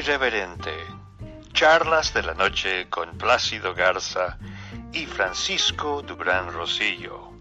Irreverente. 0.00 0.72
Charlas 1.52 2.14
de 2.14 2.22
la 2.22 2.32
noche 2.32 2.86
con 2.88 3.18
Plácido 3.18 3.74
Garza 3.74 4.38
y 4.94 5.04
Francisco 5.04 6.00
Dubrán 6.00 6.50
Rosillo. 6.54 7.34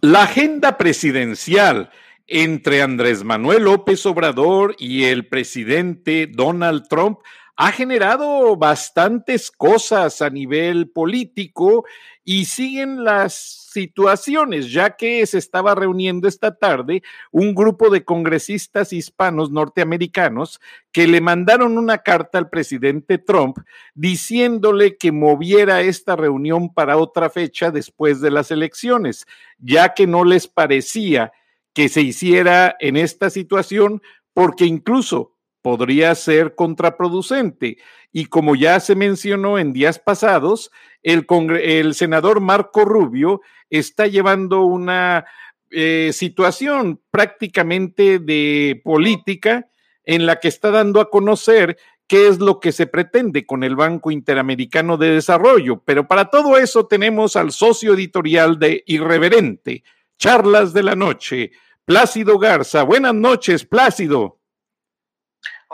La 0.00 0.22
agenda 0.22 0.78
presidencial 0.78 1.90
entre 2.28 2.80
Andrés 2.80 3.24
Manuel 3.24 3.64
López 3.64 4.06
Obrador 4.06 4.76
y 4.78 5.06
el 5.06 5.26
presidente 5.26 6.28
Donald 6.32 6.86
Trump 6.88 7.18
ha 7.56 7.70
generado 7.70 8.56
bastantes 8.56 9.50
cosas 9.50 10.20
a 10.22 10.30
nivel 10.30 10.90
político 10.90 11.84
y 12.24 12.46
siguen 12.46 13.04
las 13.04 13.34
situaciones, 13.70 14.72
ya 14.72 14.96
que 14.96 15.24
se 15.26 15.38
estaba 15.38 15.74
reuniendo 15.74 16.26
esta 16.26 16.56
tarde 16.56 17.02
un 17.30 17.54
grupo 17.54 17.90
de 17.90 18.04
congresistas 18.04 18.92
hispanos 18.92 19.50
norteamericanos 19.50 20.60
que 20.90 21.06
le 21.06 21.20
mandaron 21.20 21.76
una 21.78 21.98
carta 21.98 22.38
al 22.38 22.48
presidente 22.48 23.18
Trump 23.18 23.58
diciéndole 23.94 24.96
que 24.96 25.12
moviera 25.12 25.80
esta 25.82 26.16
reunión 26.16 26.72
para 26.72 26.96
otra 26.96 27.30
fecha 27.30 27.70
después 27.70 28.20
de 28.20 28.30
las 28.30 28.50
elecciones, 28.50 29.26
ya 29.58 29.94
que 29.94 30.06
no 30.06 30.24
les 30.24 30.48
parecía 30.48 31.32
que 31.72 31.88
se 31.88 32.02
hiciera 32.02 32.76
en 32.80 32.96
esta 32.96 33.30
situación 33.30 34.02
porque 34.32 34.64
incluso 34.64 35.33
podría 35.64 36.14
ser 36.14 36.54
contraproducente. 36.54 37.78
Y 38.12 38.26
como 38.26 38.54
ya 38.54 38.78
se 38.80 38.94
mencionó 38.94 39.58
en 39.58 39.72
días 39.72 39.98
pasados, 39.98 40.70
el, 41.02 41.94
senador 41.94 42.42
Marco 42.42 42.84
Rubio 42.84 43.40
está 43.70 44.06
llevando 44.06 44.60
una 44.60 45.24
eh, 45.70 46.10
situación 46.12 47.00
prácticamente 47.10 48.18
de 48.18 48.78
política 48.84 49.70
en 50.04 50.26
la 50.26 50.38
que 50.38 50.48
está 50.48 50.70
dando 50.70 51.00
a 51.00 51.08
conocer 51.08 51.78
qué 52.06 52.28
es 52.28 52.40
lo 52.40 52.60
que 52.60 52.70
se 52.70 52.86
pretende 52.86 53.46
con 53.46 53.64
el 53.64 53.74
Banco 53.74 54.10
Interamericano 54.10 54.98
de 54.98 55.12
Desarrollo. 55.12 55.82
Pero 55.82 56.06
para 56.06 56.26
todo 56.26 56.58
eso 56.58 56.86
tenemos 56.86 57.36
al 57.36 57.52
socio 57.52 57.94
editorial 57.94 58.58
de 58.58 58.84
Irreverente, 58.84 59.82
Charlas 60.18 60.74
de 60.74 60.82
la 60.82 60.94
Noche, 60.94 61.52
Plácido 61.86 62.38
Garza. 62.38 62.82
Buenas 62.82 63.14
noches, 63.14 63.64
Plácido. 63.64 64.43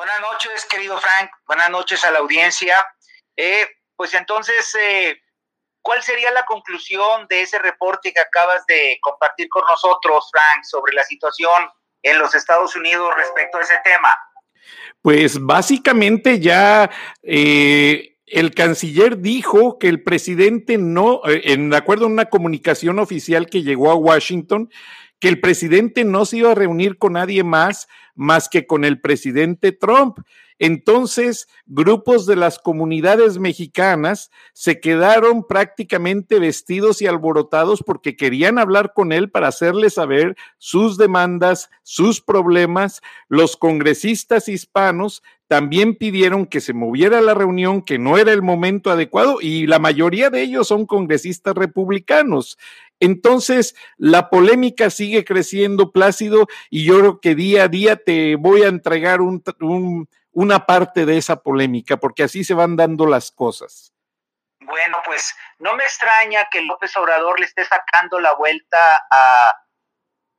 Buenas 0.00 0.20
noches, 0.32 0.64
querido 0.64 0.96
Frank. 0.96 1.30
Buenas 1.46 1.68
noches 1.68 2.02
a 2.06 2.10
la 2.10 2.20
audiencia. 2.20 2.74
Eh, 3.36 3.66
pues 3.94 4.14
entonces, 4.14 4.74
eh, 4.74 5.20
¿cuál 5.82 6.02
sería 6.02 6.30
la 6.30 6.46
conclusión 6.46 7.26
de 7.28 7.42
ese 7.42 7.58
reporte 7.58 8.10
que 8.10 8.20
acabas 8.20 8.64
de 8.64 8.96
compartir 9.02 9.50
con 9.50 9.62
nosotros, 9.68 10.30
Frank, 10.32 10.64
sobre 10.64 10.94
la 10.94 11.04
situación 11.04 11.68
en 12.02 12.18
los 12.18 12.34
Estados 12.34 12.74
Unidos 12.76 13.12
respecto 13.14 13.58
a 13.58 13.60
ese 13.60 13.74
tema? 13.84 14.16
Pues 15.02 15.38
básicamente 15.38 16.40
ya 16.40 16.90
eh, 17.22 18.16
el 18.24 18.54
canciller 18.54 19.18
dijo 19.18 19.78
que 19.78 19.88
el 19.88 20.02
presidente 20.02 20.78
no, 20.78 21.20
en 21.26 21.74
acuerdo 21.74 22.06
a 22.06 22.08
una 22.08 22.30
comunicación 22.30 23.00
oficial 23.00 23.50
que 23.50 23.62
llegó 23.62 23.90
a 23.90 23.96
Washington, 23.96 24.70
que 25.18 25.28
el 25.28 25.42
presidente 25.42 26.04
no 26.04 26.24
se 26.24 26.38
iba 26.38 26.52
a 26.52 26.54
reunir 26.54 26.96
con 26.96 27.12
nadie 27.12 27.44
más 27.44 27.86
más 28.14 28.48
que 28.48 28.66
con 28.66 28.84
el 28.84 29.00
presidente 29.00 29.72
Trump. 29.72 30.18
Entonces, 30.58 31.48
grupos 31.64 32.26
de 32.26 32.36
las 32.36 32.58
comunidades 32.58 33.38
mexicanas 33.38 34.30
se 34.52 34.78
quedaron 34.78 35.46
prácticamente 35.46 36.38
vestidos 36.38 37.00
y 37.00 37.06
alborotados 37.06 37.82
porque 37.84 38.14
querían 38.14 38.58
hablar 38.58 38.92
con 38.92 39.12
él 39.12 39.30
para 39.30 39.48
hacerle 39.48 39.88
saber 39.88 40.36
sus 40.58 40.98
demandas, 40.98 41.70
sus 41.82 42.20
problemas. 42.20 43.00
Los 43.28 43.56
congresistas 43.56 44.48
hispanos 44.48 45.22
también 45.50 45.96
pidieron 45.96 46.46
que 46.46 46.60
se 46.60 46.72
moviera 46.72 47.20
la 47.20 47.34
reunión, 47.34 47.82
que 47.82 47.98
no 47.98 48.18
era 48.18 48.30
el 48.30 48.40
momento 48.40 48.88
adecuado, 48.88 49.38
y 49.40 49.66
la 49.66 49.80
mayoría 49.80 50.30
de 50.30 50.42
ellos 50.42 50.68
son 50.68 50.86
congresistas 50.86 51.56
republicanos. 51.56 52.56
Entonces, 53.00 53.74
la 53.96 54.30
polémica 54.30 54.90
sigue 54.90 55.24
creciendo, 55.24 55.90
Plácido, 55.90 56.46
y 56.70 56.84
yo 56.84 57.00
creo 57.00 57.20
que 57.20 57.34
día 57.34 57.64
a 57.64 57.68
día 57.68 57.96
te 57.96 58.36
voy 58.36 58.62
a 58.62 58.68
entregar 58.68 59.20
un, 59.20 59.42
una 60.30 60.66
parte 60.66 61.04
de 61.04 61.16
esa 61.18 61.42
polémica, 61.42 61.96
porque 61.96 62.22
así 62.22 62.44
se 62.44 62.54
van 62.54 62.76
dando 62.76 63.04
las 63.06 63.32
cosas. 63.32 63.92
Bueno, 64.60 64.98
pues 65.04 65.34
no 65.58 65.74
me 65.74 65.82
extraña 65.82 66.46
que 66.48 66.62
López 66.62 66.96
Obrador 66.96 67.40
le 67.40 67.46
esté 67.46 67.64
sacando 67.64 68.20
la 68.20 68.34
vuelta 68.34 68.78
a 69.10 69.52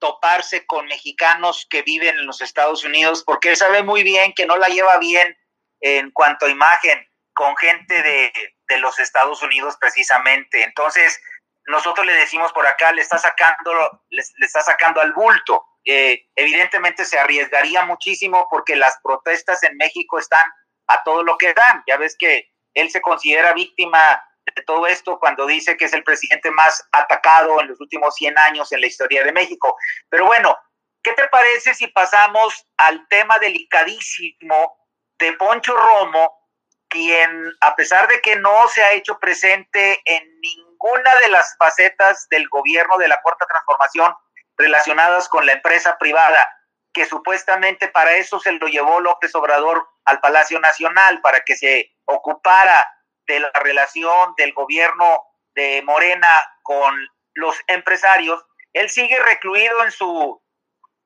toparse 0.01 0.65
con 0.65 0.87
mexicanos 0.87 1.65
que 1.69 1.83
viven 1.83 2.17
en 2.17 2.25
los 2.25 2.41
Estados 2.41 2.83
Unidos, 2.83 3.23
porque 3.25 3.49
él 3.49 3.55
sabe 3.55 3.83
muy 3.83 4.03
bien 4.03 4.33
que 4.33 4.45
no 4.45 4.57
la 4.57 4.67
lleva 4.67 4.97
bien 4.97 5.37
en 5.79 6.11
cuanto 6.11 6.47
a 6.47 6.49
imagen 6.49 7.07
con 7.33 7.55
gente 7.55 8.01
de, 8.01 8.33
de 8.67 8.77
los 8.79 8.99
Estados 8.99 9.41
Unidos 9.41 9.77
precisamente. 9.79 10.63
Entonces, 10.63 11.21
nosotros 11.67 12.05
le 12.05 12.13
decimos 12.13 12.51
por 12.51 12.65
acá, 12.65 12.91
le 12.91 13.01
está 13.01 13.17
sacando, 13.17 13.71
le, 14.09 14.23
está 14.39 14.61
sacando 14.61 15.01
al 15.01 15.13
bulto. 15.13 15.65
Eh, 15.85 16.25
evidentemente 16.35 17.05
se 17.05 17.19
arriesgaría 17.19 17.85
muchísimo 17.85 18.47
porque 18.49 18.75
las 18.75 18.97
protestas 19.03 19.63
en 19.63 19.77
México 19.77 20.19
están 20.19 20.45
a 20.87 21.03
todo 21.03 21.23
lo 21.23 21.37
que 21.37 21.53
dan. 21.53 21.83
Ya 21.87 21.97
ves 21.97 22.15
que 22.17 22.49
él 22.73 22.89
se 22.89 23.01
considera 23.01 23.53
víctima 23.53 24.21
de 24.55 24.63
todo 24.63 24.87
esto 24.87 25.19
cuando 25.19 25.45
dice 25.45 25.77
que 25.77 25.85
es 25.85 25.93
el 25.93 26.03
presidente 26.03 26.51
más 26.51 26.87
atacado 26.91 27.61
en 27.61 27.69
los 27.69 27.79
últimos 27.79 28.15
100 28.15 28.37
años 28.37 28.71
en 28.71 28.81
la 28.81 28.87
historia 28.87 29.23
de 29.23 29.31
México. 29.31 29.77
Pero 30.09 30.25
bueno, 30.25 30.57
¿qué 31.03 31.13
te 31.13 31.27
parece 31.27 31.73
si 31.73 31.87
pasamos 31.87 32.67
al 32.77 33.07
tema 33.07 33.39
delicadísimo 33.39 34.77
de 35.19 35.33
Poncho 35.33 35.75
Romo, 35.75 36.49
quien 36.89 37.53
a 37.61 37.75
pesar 37.75 38.07
de 38.07 38.19
que 38.21 38.35
no 38.35 38.67
se 38.67 38.83
ha 38.83 38.93
hecho 38.93 39.17
presente 39.19 40.01
en 40.05 40.39
ningún 40.41 40.71
una 40.81 41.15
de 41.15 41.29
las 41.29 41.55
facetas 41.57 42.27
del 42.29 42.47
gobierno 42.49 42.97
de 42.97 43.07
la 43.07 43.21
cuarta 43.21 43.45
transformación 43.45 44.13
relacionadas 44.57 45.27
con 45.29 45.45
la 45.45 45.53
empresa 45.53 45.97
privada, 45.97 46.47
que 46.93 47.05
supuestamente 47.05 47.87
para 47.87 48.13
eso 48.13 48.39
se 48.39 48.51
lo 48.53 48.67
llevó 48.67 48.99
López 48.99 49.33
Obrador 49.35 49.87
al 50.05 50.19
Palacio 50.19 50.59
Nacional, 50.59 51.21
para 51.21 51.41
que 51.41 51.55
se 51.55 51.91
ocupara 52.05 52.85
de 53.31 53.39
la 53.39 53.51
relación 53.63 54.33
del 54.37 54.53
gobierno 54.53 55.23
de 55.55 55.81
Morena 55.83 56.39
con 56.63 56.93
los 57.33 57.55
empresarios, 57.67 58.43
él 58.73 58.89
sigue 58.89 59.19
recluido 59.19 59.83
en 59.83 59.91
su 59.91 60.41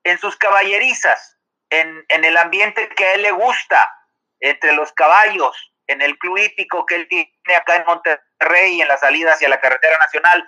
en 0.03 0.19
sus 0.19 0.35
caballerizas, 0.37 1.37
en, 1.71 2.05
en 2.09 2.23
el 2.25 2.37
ambiente 2.37 2.89
que 2.89 3.05
a 3.05 3.13
él 3.15 3.23
le 3.23 3.31
gusta, 3.31 3.91
entre 4.39 4.73
los 4.73 4.91
caballos, 4.93 5.55
en 5.87 5.99
el 6.01 6.15
club 6.19 6.37
hípico 6.37 6.85
que 6.85 6.95
él 6.95 7.07
tiene 7.07 7.55
acá 7.57 7.77
en 7.77 7.85
Monterrey, 7.85 8.81
en 8.81 8.87
la 8.87 8.97
salida 8.97 9.33
hacia 9.33 9.49
la 9.49 9.59
carretera 9.59 9.97
nacional, 9.97 10.47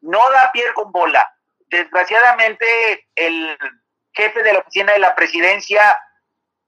no 0.00 0.18
da 0.30 0.50
pie 0.52 0.64
con 0.74 0.90
bola. 0.90 1.24
Desgraciadamente, 1.68 3.06
el 3.14 3.56
jefe 4.12 4.42
de 4.42 4.52
la 4.54 4.58
oficina 4.60 4.92
de 4.92 4.98
la 4.98 5.14
presidencia 5.14 5.96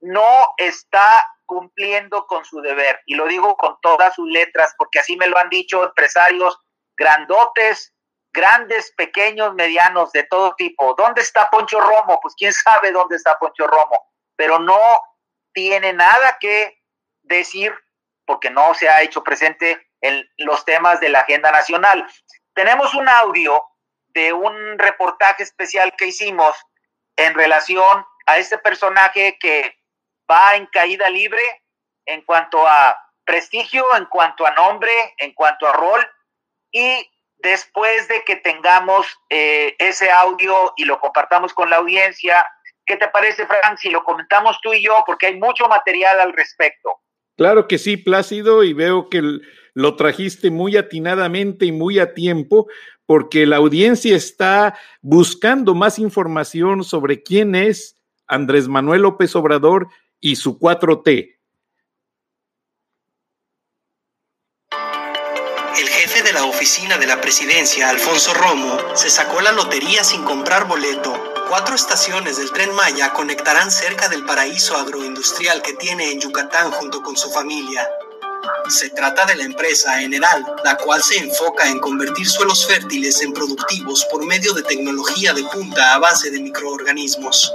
no 0.01 0.47
está 0.57 1.25
cumpliendo 1.49 2.27
con 2.27 2.45
su 2.45 2.61
deber. 2.61 3.01
Y 3.07 3.15
lo 3.15 3.25
digo 3.25 3.57
con 3.57 3.75
todas 3.81 4.13
sus 4.13 4.29
letras, 4.29 4.75
porque 4.77 4.99
así 4.99 5.17
me 5.17 5.25
lo 5.25 5.35
han 5.39 5.49
dicho 5.49 5.83
empresarios 5.83 6.55
grandotes, 6.95 7.91
grandes, 8.31 8.93
pequeños, 8.95 9.55
medianos, 9.55 10.11
de 10.11 10.25
todo 10.25 10.53
tipo. 10.55 10.93
¿Dónde 10.93 11.21
está 11.21 11.49
Poncho 11.49 11.79
Romo? 11.79 12.19
Pues 12.21 12.35
quién 12.37 12.53
sabe 12.53 12.91
dónde 12.91 13.15
está 13.15 13.39
Poncho 13.39 13.65
Romo, 13.65 13.99
pero 14.35 14.59
no 14.59 14.79
tiene 15.51 15.91
nada 15.91 16.37
que 16.39 16.77
decir 17.23 17.73
porque 18.27 18.51
no 18.51 18.75
se 18.75 18.87
ha 18.87 19.01
hecho 19.01 19.23
presente 19.23 19.89
en 20.01 20.23
los 20.37 20.63
temas 20.65 20.99
de 20.99 21.09
la 21.09 21.21
agenda 21.21 21.51
nacional. 21.51 22.05
Tenemos 22.53 22.93
un 22.93 23.09
audio 23.09 23.59
de 24.09 24.33
un 24.33 24.77
reportaje 24.77 25.41
especial 25.41 25.95
que 25.97 26.05
hicimos 26.05 26.55
en 27.15 27.33
relación 27.33 28.05
a 28.27 28.37
este 28.37 28.59
personaje 28.59 29.39
que 29.39 29.78
va 30.29 30.55
en 30.55 30.65
caída 30.67 31.09
libre 31.09 31.41
en 32.05 32.21
cuanto 32.21 32.67
a 32.67 32.95
prestigio, 33.25 33.83
en 33.95 34.05
cuanto 34.05 34.45
a 34.45 34.51
nombre, 34.51 34.91
en 35.17 35.33
cuanto 35.33 35.67
a 35.67 35.73
rol. 35.73 36.01
Y 36.71 37.07
después 37.37 38.07
de 38.07 38.23
que 38.23 38.37
tengamos 38.37 39.07
eh, 39.29 39.75
ese 39.79 40.09
audio 40.11 40.73
y 40.77 40.85
lo 40.85 40.99
compartamos 40.99 41.53
con 41.53 41.69
la 41.69 41.77
audiencia, 41.77 42.45
¿qué 42.85 42.97
te 42.97 43.07
parece, 43.07 43.45
Frank, 43.45 43.77
si 43.77 43.89
lo 43.89 44.03
comentamos 44.03 44.59
tú 44.61 44.73
y 44.73 44.83
yo? 44.83 45.03
Porque 45.05 45.27
hay 45.27 45.39
mucho 45.39 45.67
material 45.67 46.19
al 46.19 46.33
respecto. 46.33 46.97
Claro 47.37 47.67
que 47.67 47.77
sí, 47.77 47.95
Plácido, 47.97 48.63
y 48.63 48.73
veo 48.73 49.09
que 49.09 49.21
lo 49.73 49.95
trajiste 49.95 50.51
muy 50.51 50.75
atinadamente 50.75 51.65
y 51.65 51.71
muy 51.71 51.99
a 51.99 52.13
tiempo, 52.13 52.67
porque 53.05 53.45
la 53.45 53.57
audiencia 53.57 54.15
está 54.15 54.77
buscando 55.01 55.73
más 55.73 55.99
información 55.99 56.83
sobre 56.83 57.23
quién 57.23 57.55
es 57.55 57.95
Andrés 58.27 58.67
Manuel 58.67 59.03
López 59.03 59.35
Obrador 59.35 59.87
y 60.19 60.35
su 60.35 60.59
4T. 60.59 61.35
El 65.77 65.87
jefe 65.87 66.23
de 66.23 66.33
la 66.33 66.43
oficina 66.43 66.97
de 66.97 67.07
la 67.07 67.21
presidencia, 67.21 67.89
Alfonso 67.89 68.33
Romo, 68.33 68.95
se 68.95 69.09
sacó 69.09 69.39
la 69.39 69.51
lotería 69.51 70.03
sin 70.03 70.23
comprar 70.23 70.67
boleto. 70.67 71.13
Cuatro 71.47 71.73
estaciones 71.73 72.37
del 72.37 72.51
tren 72.51 72.73
Maya 72.73 73.13
conectarán 73.13 73.71
cerca 73.71 74.09
del 74.09 74.25
paraíso 74.25 74.75
agroindustrial 74.75 75.61
que 75.61 75.73
tiene 75.73 76.11
en 76.11 76.19
Yucatán 76.19 76.71
junto 76.71 77.01
con 77.01 77.15
su 77.15 77.31
familia. 77.31 77.89
Se 78.67 78.89
trata 78.89 79.25
de 79.25 79.35
la 79.35 79.43
empresa 79.43 79.99
General, 79.99 80.43
la 80.63 80.77
cual 80.77 81.01
se 81.01 81.17
enfoca 81.17 81.67
en 81.67 81.79
convertir 81.79 82.27
suelos 82.27 82.67
fértiles 82.67 83.21
en 83.21 83.33
productivos 83.33 84.05
por 84.11 84.25
medio 84.25 84.53
de 84.53 84.63
tecnología 84.63 85.33
de 85.33 85.43
punta 85.43 85.95
a 85.95 85.99
base 85.99 86.29
de 86.29 86.39
microorganismos. 86.39 87.51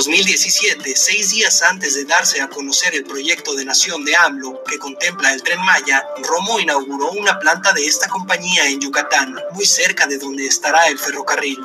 2017, 0.00 0.96
seis 0.96 1.28
días 1.28 1.60
antes 1.60 1.94
de 1.94 2.06
darse 2.06 2.40
a 2.40 2.48
conocer 2.48 2.94
el 2.94 3.04
proyecto 3.04 3.54
de 3.54 3.66
nación 3.66 4.02
de 4.02 4.16
AMLO 4.16 4.64
que 4.64 4.78
contempla 4.78 5.34
el 5.34 5.42
tren 5.42 5.60
Maya, 5.60 6.02
Romo 6.22 6.58
inauguró 6.58 7.10
una 7.10 7.38
planta 7.38 7.74
de 7.74 7.84
esta 7.84 8.08
compañía 8.08 8.66
en 8.66 8.80
Yucatán, 8.80 9.36
muy 9.52 9.66
cerca 9.66 10.06
de 10.06 10.16
donde 10.16 10.46
estará 10.46 10.88
el 10.88 10.98
ferrocarril. 10.98 11.58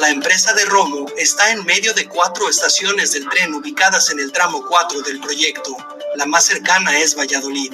La 0.00 0.10
empresa 0.10 0.52
de 0.54 0.64
Romo 0.64 1.06
está 1.16 1.52
en 1.52 1.64
medio 1.64 1.94
de 1.94 2.08
cuatro 2.08 2.48
estaciones 2.48 3.12
del 3.12 3.28
tren 3.28 3.54
ubicadas 3.54 4.10
en 4.10 4.18
el 4.18 4.32
tramo 4.32 4.66
4 4.66 5.02
del 5.02 5.20
proyecto. 5.20 5.76
La 6.16 6.26
más 6.26 6.46
cercana 6.46 6.98
es 6.98 7.16
Valladolid. 7.16 7.72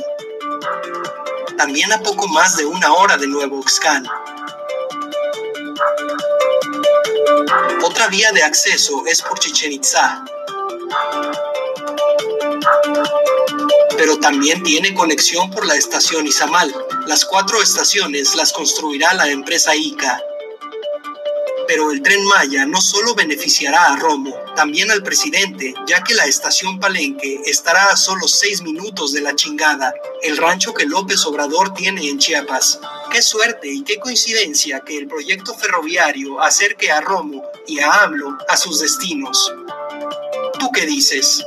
También 1.56 1.90
a 1.94 2.02
poco 2.02 2.28
más 2.28 2.58
de 2.58 2.66
una 2.66 2.92
hora 2.92 3.16
de 3.16 3.26
Nuevo 3.26 3.58
Oxcan. 3.58 4.06
Otra 7.82 8.08
vía 8.08 8.32
de 8.32 8.42
acceso 8.42 9.04
es 9.06 9.22
por 9.22 9.38
Chichen 9.38 9.72
Itza. 9.72 10.24
Pero 13.96 14.18
también 14.18 14.62
tiene 14.62 14.94
conexión 14.94 15.50
por 15.50 15.66
la 15.66 15.76
estación 15.76 16.26
Izamal. 16.26 16.74
Las 17.06 17.24
cuatro 17.24 17.62
estaciones 17.62 18.34
las 18.34 18.52
construirá 18.52 19.14
la 19.14 19.28
empresa 19.28 19.74
ICA. 19.74 20.20
Pero 21.66 21.90
el 21.90 22.02
tren 22.02 22.24
Maya 22.24 22.64
no 22.66 22.80
solo 22.80 23.14
beneficiará 23.14 23.92
a 23.92 23.96
Romo, 23.96 24.36
también 24.54 24.90
al 24.90 25.02
presidente, 25.02 25.74
ya 25.86 26.02
que 26.04 26.14
la 26.14 26.26
estación 26.26 26.78
Palenque 26.78 27.40
estará 27.44 27.86
a 27.86 27.96
solo 27.96 28.28
seis 28.28 28.62
minutos 28.62 29.12
de 29.12 29.20
la 29.20 29.34
chingada, 29.34 29.92
el 30.22 30.36
rancho 30.36 30.72
que 30.74 30.86
López 30.86 31.24
Obrador 31.26 31.74
tiene 31.74 32.08
en 32.08 32.18
Chiapas. 32.18 32.78
Qué 33.10 33.22
suerte 33.22 33.68
y 33.68 33.82
qué 33.84 33.98
coincidencia 33.98 34.80
que 34.80 34.98
el 34.98 35.06
proyecto 35.06 35.54
ferroviario 35.54 36.40
acerque 36.40 36.90
a 36.90 37.00
Romo 37.00 37.42
y 37.66 37.78
a 37.80 38.04
AMLO 38.04 38.36
a 38.48 38.56
sus 38.56 38.80
destinos. 38.80 39.52
¿Tú 40.58 40.70
qué 40.72 40.86
dices? 40.86 41.44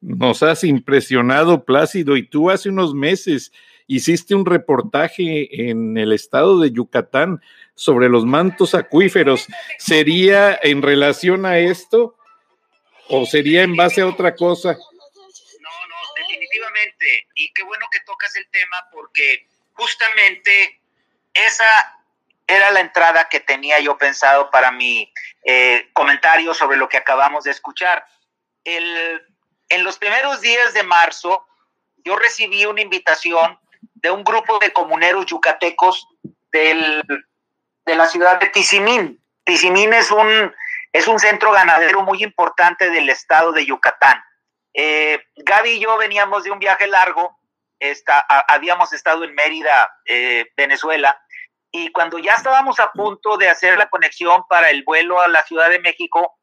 Nos 0.00 0.42
has 0.42 0.64
impresionado, 0.64 1.64
Plácido, 1.64 2.16
y 2.16 2.28
tú 2.28 2.50
hace 2.50 2.68
unos 2.68 2.94
meses 2.94 3.52
hiciste 3.86 4.34
un 4.34 4.46
reportaje 4.46 5.70
en 5.70 5.96
el 5.96 6.12
estado 6.12 6.60
de 6.60 6.70
Yucatán 6.72 7.40
sobre 7.74 8.08
los 8.08 8.24
mantos 8.24 8.74
acuíferos. 8.74 9.46
¿Sería 9.78 10.58
en 10.62 10.82
relación 10.82 11.46
a 11.46 11.58
esto 11.58 12.16
o 13.08 13.26
sería 13.26 13.62
en 13.62 13.76
base 13.76 14.00
a 14.00 14.06
otra 14.06 14.34
cosa? 14.34 14.76
Y 17.34 17.52
qué 17.52 17.62
bueno 17.62 17.86
que 17.90 18.00
tocas 18.00 18.34
el 18.36 18.48
tema 18.50 18.88
porque 18.92 19.46
justamente 19.72 20.80
esa 21.32 21.98
era 22.46 22.70
la 22.70 22.80
entrada 22.80 23.28
que 23.28 23.40
tenía 23.40 23.80
yo 23.80 23.96
pensado 23.96 24.50
para 24.50 24.70
mi 24.70 25.12
eh, 25.44 25.88
comentario 25.92 26.54
sobre 26.54 26.76
lo 26.76 26.88
que 26.88 26.96
acabamos 26.96 27.44
de 27.44 27.50
escuchar. 27.50 28.06
en 28.64 29.82
los 29.82 29.98
primeros 29.98 30.40
días 30.40 30.72
de 30.72 30.82
marzo, 30.84 31.46
yo 32.04 32.16
recibí 32.16 32.64
una 32.66 32.82
invitación 32.82 33.58
de 33.94 34.10
un 34.10 34.22
grupo 34.22 34.58
de 34.58 34.72
comuneros 34.72 35.26
yucatecos 35.26 36.06
del, 36.52 37.02
de 37.86 37.96
la 37.96 38.06
ciudad 38.06 38.38
de 38.38 38.48
Tizimín. 38.48 39.20
Tizimín 39.44 39.92
es 39.92 40.10
un, 40.10 40.54
es 40.92 41.08
un 41.08 41.18
centro 41.18 41.52
ganadero 41.52 42.02
muy 42.02 42.22
importante 42.22 42.90
del 42.90 43.08
estado 43.08 43.52
de 43.52 43.66
Yucatán. 43.66 44.22
Eh, 44.74 45.22
Gaby 45.36 45.70
y 45.70 45.80
yo 45.80 45.96
veníamos 45.96 46.44
de 46.44 46.50
un 46.50 46.58
viaje 46.58 46.86
largo, 46.86 47.38
habíamos 48.48 48.92
estado 48.92 49.24
en 49.24 49.34
Mérida, 49.34 49.90
eh, 50.06 50.50
Venezuela, 50.56 51.20
y 51.70 51.90
cuando 51.90 52.18
ya 52.18 52.34
estábamos 52.34 52.78
a 52.80 52.92
punto 52.92 53.36
de 53.36 53.48
hacer 53.48 53.76
la 53.76 53.88
conexión 53.88 54.44
para 54.48 54.70
el 54.70 54.84
vuelo 54.84 55.20
a 55.20 55.28
la 55.28 55.42
Ciudad 55.42 55.70
de 55.70 55.80
México, 55.80 56.38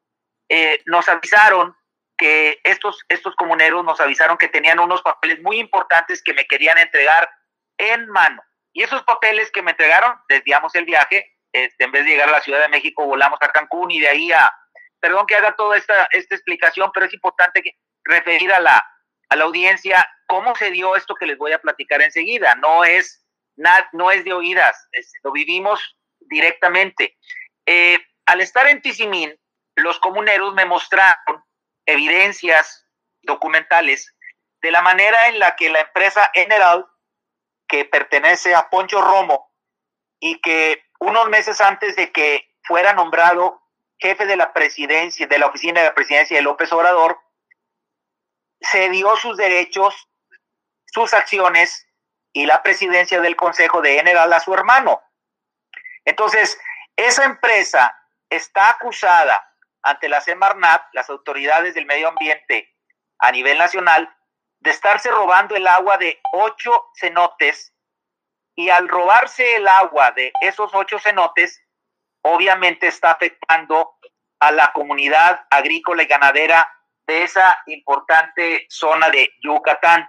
eh, 0.48 0.82
nos 0.84 1.08
avisaron 1.08 1.74
que 2.18 2.60
estos, 2.64 3.02
estos 3.08 3.34
comuneros 3.36 3.82
nos 3.82 3.98
avisaron 4.00 4.36
que 4.36 4.48
tenían 4.48 4.78
unos 4.78 5.00
papeles 5.02 5.40
muy 5.40 5.58
importantes 5.58 6.22
que 6.22 6.34
me 6.34 6.46
querían 6.46 6.76
entregar 6.76 7.30
en 7.78 8.08
mano. 8.10 8.42
Y 8.74 8.82
esos 8.82 9.02
papeles 9.04 9.50
que 9.50 9.62
me 9.62 9.70
entregaron, 9.70 10.20
desviamos 10.28 10.74
el 10.74 10.84
viaje, 10.84 11.32
este, 11.52 11.84
en 11.84 11.92
vez 11.92 12.04
de 12.04 12.10
llegar 12.10 12.28
a 12.28 12.32
la 12.32 12.42
Ciudad 12.42 12.60
de 12.60 12.68
México, 12.68 13.06
volamos 13.06 13.38
a 13.40 13.48
Cancún 13.48 13.90
y 13.90 14.00
de 14.00 14.08
ahí 14.08 14.32
a, 14.32 14.54
perdón 15.00 15.26
que 15.26 15.34
haga 15.34 15.56
toda 15.56 15.76
esta, 15.76 16.08
esta 16.12 16.34
explicación, 16.34 16.90
pero 16.92 17.06
es 17.06 17.14
importante 17.14 17.62
que, 17.62 17.70
referir 18.04 18.52
a 18.52 18.60
la, 18.60 18.88
audiencia 19.30 20.06
cómo 20.26 20.54
se 20.54 20.70
dio 20.70 20.94
esto 20.94 21.14
que 21.14 21.26
les 21.26 21.38
voy 21.38 21.52
a 21.52 21.58
platicar 21.58 22.02
enseguida. 22.02 22.54
No 22.56 22.84
es, 22.84 23.26
no 23.92 24.10
es 24.10 24.24
de 24.24 24.32
oídas, 24.32 24.88
lo 25.22 25.32
vivimos 25.32 25.96
directamente. 26.20 27.16
Eh, 27.66 27.98
al 28.26 28.40
estar 28.40 28.66
en 28.68 28.82
Tizimín, 28.82 29.34
los 29.74 29.98
comuneros 30.00 30.54
me 30.54 30.66
mostraron 30.66 31.42
evidencias 31.86 32.86
documentales 33.22 34.14
de 34.60 34.70
la 34.70 34.82
manera 34.82 35.28
en 35.28 35.38
la 35.38 35.56
que 35.56 35.70
la 35.70 35.80
empresa 35.80 36.30
General 36.34 36.86
que 37.66 37.84
pertenece 37.84 38.54
a 38.54 38.68
Poncho 38.68 39.00
Romo 39.00 39.50
y 40.20 40.40
que 40.40 40.84
unos 41.00 41.28
meses 41.28 41.60
antes 41.60 41.96
de 41.96 42.12
que 42.12 42.48
fuera 42.62 42.92
nombrado 42.92 43.60
jefe 43.98 44.26
de 44.26 44.36
la 44.36 44.52
presidencia, 44.52 45.26
de 45.26 45.38
la 45.38 45.46
oficina 45.46 45.80
de 45.80 45.88
la 45.88 45.94
presidencia 45.94 46.36
de 46.36 46.42
López 46.42 46.72
Obrador, 46.72 47.18
se 48.62 48.88
dio 48.90 49.16
sus 49.16 49.36
derechos, 49.36 50.08
sus 50.86 51.12
acciones 51.14 51.86
y 52.32 52.46
la 52.46 52.62
presidencia 52.62 53.20
del 53.20 53.36
Consejo 53.36 53.82
de 53.82 53.96
General 53.96 54.32
a 54.32 54.40
su 54.40 54.54
hermano. 54.54 55.02
Entonces, 56.04 56.58
esa 56.96 57.24
empresa 57.24 57.96
está 58.30 58.70
acusada 58.70 59.48
ante 59.82 60.08
la 60.08 60.20
Semarnat, 60.20 60.82
las 60.92 61.10
autoridades 61.10 61.74
del 61.74 61.86
medio 61.86 62.08
ambiente 62.08 62.74
a 63.18 63.30
nivel 63.32 63.58
nacional, 63.58 64.14
de 64.60 64.70
estarse 64.70 65.10
robando 65.10 65.56
el 65.56 65.66
agua 65.66 65.98
de 65.98 66.20
ocho 66.32 66.90
cenotes 66.94 67.72
y 68.54 68.70
al 68.70 68.88
robarse 68.88 69.56
el 69.56 69.66
agua 69.66 70.12
de 70.12 70.32
esos 70.40 70.70
ocho 70.74 70.98
cenotes, 70.98 71.60
obviamente 72.22 72.86
está 72.86 73.12
afectando 73.12 73.96
a 74.40 74.52
la 74.52 74.72
comunidad 74.72 75.46
agrícola 75.50 76.02
y 76.02 76.06
ganadera 76.06 76.70
de 77.06 77.24
esa 77.24 77.58
importante 77.66 78.66
zona 78.68 79.10
de 79.10 79.30
Yucatán. 79.42 80.08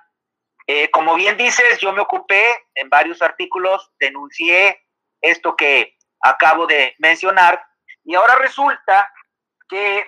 Eh, 0.67 0.89
como 0.91 1.15
bien 1.15 1.37
dices, 1.37 1.79
yo 1.79 1.91
me 1.91 2.01
ocupé 2.01 2.45
en 2.75 2.89
varios 2.89 3.21
artículos, 3.21 3.91
denuncié 3.99 4.81
esto 5.21 5.55
que 5.55 5.97
acabo 6.21 6.67
de 6.67 6.95
mencionar 6.99 7.61
y 8.03 8.15
ahora 8.15 8.35
resulta 8.35 9.11
que 9.67 10.05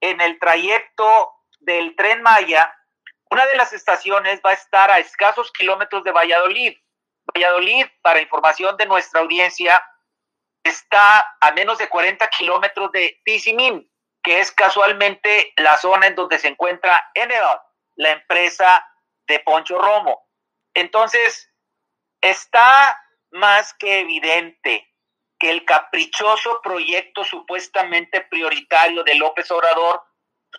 en 0.00 0.20
el 0.20 0.38
trayecto 0.38 1.32
del 1.60 1.96
tren 1.96 2.22
Maya 2.22 2.74
una 3.30 3.46
de 3.46 3.56
las 3.56 3.72
estaciones 3.72 4.40
va 4.44 4.50
a 4.50 4.54
estar 4.54 4.90
a 4.90 4.98
escasos 4.98 5.52
kilómetros 5.52 6.02
de 6.04 6.12
Valladolid. 6.12 6.74
Valladolid, 7.34 7.86
para 8.00 8.22
información 8.22 8.76
de 8.76 8.86
nuestra 8.86 9.20
audiencia, 9.20 9.84
está 10.64 11.36
a 11.40 11.52
menos 11.52 11.78
de 11.78 11.88
40 11.88 12.26
kilómetros 12.28 12.90
de 12.92 13.20
Tizimín, 13.24 13.90
es 14.32 14.52
casualmente 14.52 15.52
la 15.56 15.76
zona 15.76 16.06
en 16.06 16.14
donde 16.14 16.38
se 16.38 16.48
encuentra 16.48 17.10
Enedot, 17.14 17.60
la 17.96 18.10
empresa 18.10 18.86
de 19.26 19.40
Poncho 19.40 19.78
Romo. 19.78 20.28
Entonces, 20.74 21.50
está 22.20 23.00
más 23.30 23.74
que 23.74 24.00
evidente 24.00 24.88
que 25.38 25.50
el 25.50 25.64
caprichoso 25.64 26.60
proyecto 26.62 27.24
supuestamente 27.24 28.22
prioritario 28.22 29.04
de 29.04 29.14
López 29.14 29.50
Obrador 29.50 30.02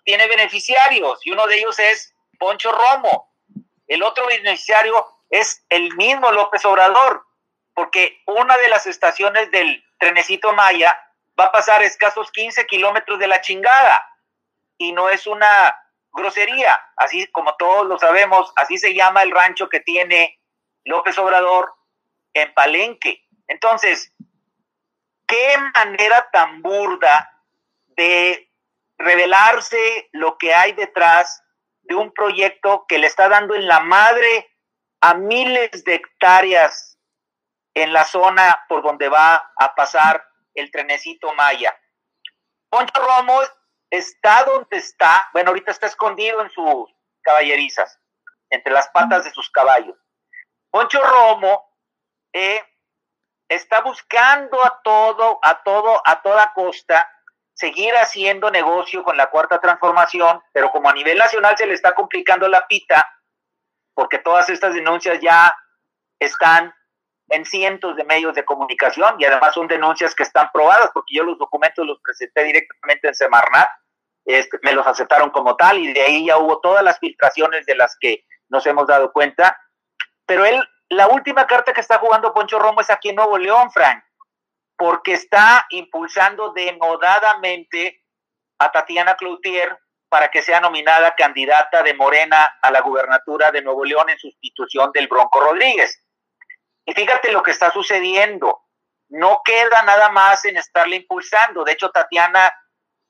tiene 0.06 0.28
beneficiarios 0.28 1.20
y 1.26 1.32
uno 1.32 1.48
de 1.48 1.58
ellos 1.58 1.78
es 1.80 2.14
Poncho 2.38 2.72
Romo. 2.72 3.34
El 3.88 4.04
otro 4.04 4.26
beneficiario 4.28 5.06
es 5.30 5.66
el 5.70 5.94
mismo 5.96 6.32
López 6.32 6.64
Obrador, 6.66 7.26
porque 7.74 8.22
una 8.26 8.58
de 8.58 8.70
las 8.70 8.88
estaciones 8.88 9.52
del 9.52 9.84
trenecito 9.98 10.54
Maya 10.54 10.98
va 11.40 11.46
a 11.46 11.52
pasar 11.52 11.82
escasos 11.84 12.32
15 12.32 12.66
kilómetros 12.66 13.20
de 13.20 13.28
la 13.28 13.42
chingada. 13.42 14.06
Y 14.78 14.92
no 14.92 15.10
es 15.10 15.28
una 15.28 15.76
grosería, 16.12 16.80
así 16.98 17.28
como 17.28 17.56
todos 17.56 17.86
lo 17.86 17.98
sabemos, 17.98 18.52
así 18.56 18.78
se 18.78 18.94
llama 18.94 19.24
el 19.24 19.32
rancho 19.32 19.70
que 19.70 19.80
tiene 19.80 20.40
López 20.84 21.18
Obrador 21.18 21.74
en 22.34 22.54
Palenque. 22.54 23.24
Entonces, 23.48 24.12
qué 25.28 25.56
manera 25.74 26.30
tan 26.32 26.62
burda 26.62 27.30
de 27.88 28.50
revelarse 28.98 30.10
lo 30.12 30.38
que 30.38 30.54
hay 30.54 30.74
detrás 30.74 31.44
de 31.84 31.96
un 31.96 32.12
proyecto 32.14 32.86
que 32.88 33.00
le 33.00 33.08
está 33.08 33.30
dando 33.30 33.56
en 33.56 33.68
la 33.68 33.80
madre 33.80 34.50
a 35.02 35.14
miles 35.14 35.84
de 35.84 35.96
hectáreas 35.96 36.98
en 37.74 37.94
la 37.94 38.04
zona 38.04 38.66
por 38.68 38.84
donde 38.84 39.10
va 39.10 39.52
a 39.58 39.76
pasar 39.76 40.29
el 40.60 40.72
trenecito 40.72 41.34
Maya. 41.34 41.76
Poncho 42.70 43.02
Romo 43.02 43.42
está 43.90 44.44
donde 44.44 44.78
está, 44.78 45.28
bueno, 45.34 45.50
ahorita 45.50 45.72
está 45.72 45.88
escondido 45.88 46.42
en 46.42 46.50
sus 46.50 46.94
caballerizas, 47.22 48.00
entre 48.50 48.74
las 48.74 48.90
patas 48.90 49.24
de 49.24 49.32
sus 49.32 49.50
caballos. 49.50 49.98
Poncho 50.72 51.04
Romo 51.04 51.66
eh, 52.34 52.62
está 53.48 53.82
buscando 53.82 54.64
a 54.64 54.82
todo, 54.84 55.40
a 55.42 55.64
todo, 55.64 56.02
a 56.06 56.22
toda 56.22 56.54
costa 56.54 57.10
seguir 57.54 57.94
haciendo 57.96 58.50
negocio 58.52 59.04
con 59.04 59.18
la 59.18 59.30
cuarta 59.30 59.60
transformación, 59.60 60.42
pero 60.54 60.72
como 60.72 60.90
a 60.90 60.94
nivel 60.94 61.18
nacional 61.18 61.58
se 61.58 61.66
le 61.66 61.74
está 61.74 61.94
complicando 61.94 62.48
la 62.48 62.66
pita, 62.68 63.06
porque 63.94 64.20
todas 64.20 64.50
estas 64.50 64.74
denuncias 64.74 65.20
ya 65.20 65.54
están 66.20 66.74
en 67.30 67.46
cientos 67.46 67.96
de 67.96 68.04
medios 68.04 68.36
de 68.36 68.46
comunicación 68.46 69.16
y 69.20 69.26
además 69.26 69.54
son 69.54 69.68
denuncias 69.68 70.16
que 70.16 70.24
están 70.24 70.50
probadas, 70.54 70.90
porque 70.94 71.16
yo 71.16 71.24
los 71.24 71.38
documentos 71.38 71.86
los 71.86 72.00
presenté 72.02 72.44
directamente 72.44 73.08
en 73.08 73.16
Semarnat, 73.16 73.70
este, 74.26 74.60
me 74.64 74.74
los 74.74 74.86
aceptaron 74.86 75.30
como 75.30 75.56
tal 75.56 75.80
y 75.80 75.94
de 75.94 76.02
ahí 76.02 76.26
ya 76.28 76.38
hubo 76.38 76.60
todas 76.60 76.84
las 76.84 77.00
filtraciones 77.00 77.66
de 77.66 77.76
las 77.76 77.96
que 78.00 78.26
nos 78.50 78.66
hemos 78.66 78.88
dado 78.88 79.12
cuenta. 79.12 79.58
Pero 80.26 80.46
él, 80.46 80.62
la 80.90 81.08
última 81.08 81.48
carta 81.48 81.74
que 81.74 81.82
está 81.82 81.98
jugando 82.00 82.34
Poncho 82.34 82.60
Romo 82.60 82.82
es 82.82 82.90
aquí 82.90 83.10
en 83.10 83.16
Nuevo 83.16 83.38
León, 83.38 83.72
Frank 83.72 84.04
porque 84.80 85.12
está 85.12 85.68
impulsando 85.72 86.54
denodadamente 86.54 88.02
a 88.60 88.72
Tatiana 88.72 89.16
Cloutier 89.16 89.78
para 90.08 90.32
que 90.32 90.42
sea 90.42 90.62
nominada 90.62 91.14
candidata 91.16 91.84
de 91.84 91.94
Morena 91.94 92.58
a 92.62 92.72
la 92.72 92.80
gubernatura 92.80 93.52
de 93.52 93.62
Nuevo 93.62 93.84
León 93.84 94.10
en 94.10 94.18
sustitución 94.18 94.92
del 94.94 95.10
Bronco 95.10 95.42
Rodríguez. 95.42 96.02
Y 96.86 96.94
fíjate 96.94 97.32
lo 97.32 97.44
que 97.44 97.52
está 97.52 97.72
sucediendo. 97.72 98.62
No 99.10 99.42
queda 99.44 99.84
nada 99.84 100.10
más 100.10 100.46
en 100.46 100.58
estarle 100.58 100.98
impulsando. 100.98 101.64
De 101.64 101.74
hecho, 101.74 101.90
Tatiana 101.90 102.54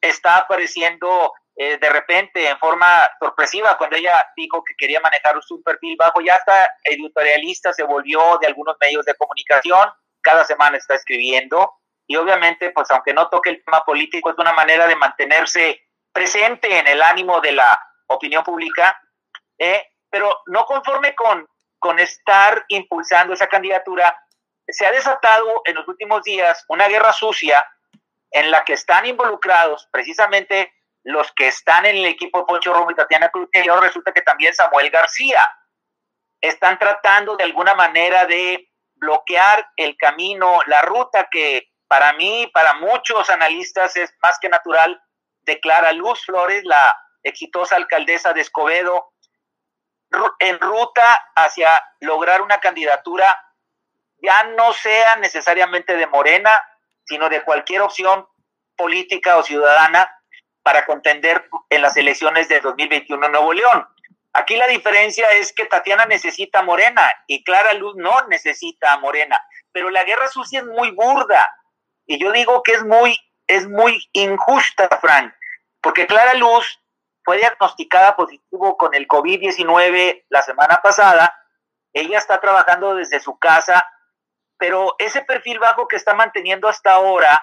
está 0.02 0.38
apareciendo 0.38 1.34
eh, 1.56 1.78
de 1.78 1.90
repente 1.90 2.48
en 2.48 2.58
forma 2.58 3.10
sorpresiva 3.20 3.78
cuando 3.78 3.98
ella 3.98 4.16
dijo 4.36 4.64
que 4.64 4.76
quería 4.78 5.02
manejar 5.02 5.36
un 5.50 5.64
perfil 5.64 5.96
bajo. 5.98 6.22
Ya 6.22 6.36
está 6.36 6.70
editorialista, 6.84 7.74
se 7.74 7.84
volvió 7.84 8.38
de 8.40 8.48
algunos 8.48 8.76
medios 8.80 9.06
de 9.06 9.16
comunicación 9.16 9.90
cada 10.22 10.44
semana 10.44 10.78
está 10.78 10.96
escribiendo 10.96 11.80
y 12.08 12.16
obviamente, 12.16 12.72
pues 12.72 12.90
aunque 12.90 13.14
no 13.14 13.30
toque 13.30 13.52
el 13.52 13.64
tema 13.64 13.84
político, 13.86 14.32
es 14.32 14.38
una 14.40 14.52
manera 14.52 14.88
de 14.88 14.96
mantenerse 14.96 15.80
presente 16.12 16.80
en 16.80 16.88
el 16.88 17.02
ánimo 17.04 17.40
de 17.40 17.52
la 17.52 17.80
opinión 18.08 18.44
pública, 18.44 19.00
eh, 19.60 19.92
pero 20.10 20.42
no 20.48 20.66
conforme 20.66 21.14
con, 21.14 21.48
con 21.80 22.00
estar 22.00 22.66
impulsando 22.68 23.34
esa 23.34 23.48
candidatura, 23.48 24.16
se 24.68 24.86
ha 24.86 24.92
desatado 24.92 25.62
en 25.66 25.76
los 25.76 25.88
últimos 25.88 26.24
días 26.24 26.64
una 26.68 26.88
guerra 26.88 27.14
sucia 27.14 27.66
en 28.32 28.52
la 28.52 28.64
que 28.64 28.74
están 28.74 29.06
involucrados 29.06 29.88
precisamente 29.92 30.72
los 31.04 31.32
que 31.32 31.48
están 31.48 31.86
en 31.86 31.98
el 31.98 32.06
equipo 32.06 32.40
de 32.40 32.46
Poncho 32.46 32.74
Romo 32.74 32.92
y 32.92 32.96
Tatiana 32.96 33.30
Cruz, 33.30 33.50
y 33.54 33.68
ahora 33.68 33.88
resulta 33.88 34.12
que 34.12 34.22
también 34.22 34.54
Samuel 34.54 34.90
García. 34.90 35.50
Están 36.42 36.78
tratando 36.78 37.36
de 37.36 37.46
alguna 37.46 37.74
manera 37.74 38.26
de 38.26 38.70
bloquear 38.96 39.68
el 39.76 39.96
camino, 39.98 40.60
la 40.68 40.82
ruta 40.82 41.28
que 41.32 41.70
para 41.88 42.14
mí, 42.14 42.50
para 42.54 42.76
muchos 42.76 43.30
analistas 43.30 43.96
es 43.98 44.14
más 44.22 44.38
que 44.40 44.50
natural, 44.50 45.02
declara 45.42 45.92
Luz 45.94 46.24
Flores, 46.26 46.64
la 46.64 46.96
exitosa 47.24 47.76
alcaldesa 47.76 48.34
de 48.34 48.42
Escobedo, 48.42 49.14
en 50.40 50.60
ruta 50.60 51.32
hacia 51.36 51.70
lograr 52.00 52.42
una 52.42 52.60
candidatura 52.60 53.38
ya 54.22 54.44
no 54.44 54.74
sea 54.74 55.16
necesariamente 55.18 55.96
de 55.96 56.08
Morena, 56.08 56.52
sino 57.06 57.30
de 57.30 57.44
cualquier 57.44 57.82
opción 57.82 58.28
política 58.76 59.38
o 59.38 59.44
ciudadana 59.44 60.14
para 60.64 60.86
contender 60.86 61.48
en 61.70 61.82
las 61.82 61.96
elecciones 61.98 62.48
de 62.50 62.60
2021 62.60 63.26
en 63.26 63.32
Nuevo 63.32 63.54
León. 63.54 63.88
Aquí 64.34 64.56
la 64.56 64.68
diferencia 64.68 65.28
es 65.32 65.54
que 65.54 65.66
Tatiana 65.66 66.06
necesita 66.06 66.62
Morena 66.62 67.10
y 67.28 67.44
Clara 67.44 67.74
Luz 67.74 67.96
no 67.96 68.28
necesita 68.28 68.98
Morena, 68.98 69.42
pero 69.72 69.90
la 69.90 70.04
guerra 70.04 70.28
sucia 70.28 70.60
es 70.60 70.66
muy 70.66 70.92
burda 70.92 71.52
y 72.06 72.20
yo 72.20 72.32
digo 72.32 72.62
que 72.64 72.74
es 72.74 72.84
muy 72.84 73.20
es 73.48 73.68
muy 73.68 74.08
injusta, 74.14 74.88
Frank, 75.02 75.34
porque 75.82 76.06
Clara 76.06 76.36
Luz 76.36 76.79
fue 77.30 77.38
diagnosticada 77.38 78.16
positivo 78.16 78.76
con 78.76 78.96
el 78.96 79.08
COVID-19 79.08 80.26
la 80.30 80.42
semana 80.42 80.82
pasada. 80.82 81.32
Ella 81.94 82.18
está 82.18 82.42
trabajando 82.42 82.96
desde 82.96 83.20
su 83.20 83.38
casa, 83.38 83.88
pero 84.58 84.96
ese 84.98 85.22
perfil 85.22 85.60
bajo 85.60 85.88
que 85.88 85.96
está 85.96 86.16
manteniendo 86.16 86.68
hasta 86.68 86.94
ahora 86.94 87.40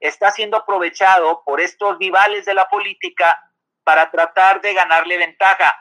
está 0.00 0.30
siendo 0.30 0.56
aprovechado 0.56 1.42
por 1.44 1.60
estos 1.60 1.98
rivales 1.98 2.46
de 2.46 2.54
la 2.54 2.66
política 2.70 3.38
para 3.84 4.10
tratar 4.10 4.62
de 4.62 4.72
ganarle 4.72 5.18
ventaja 5.18 5.76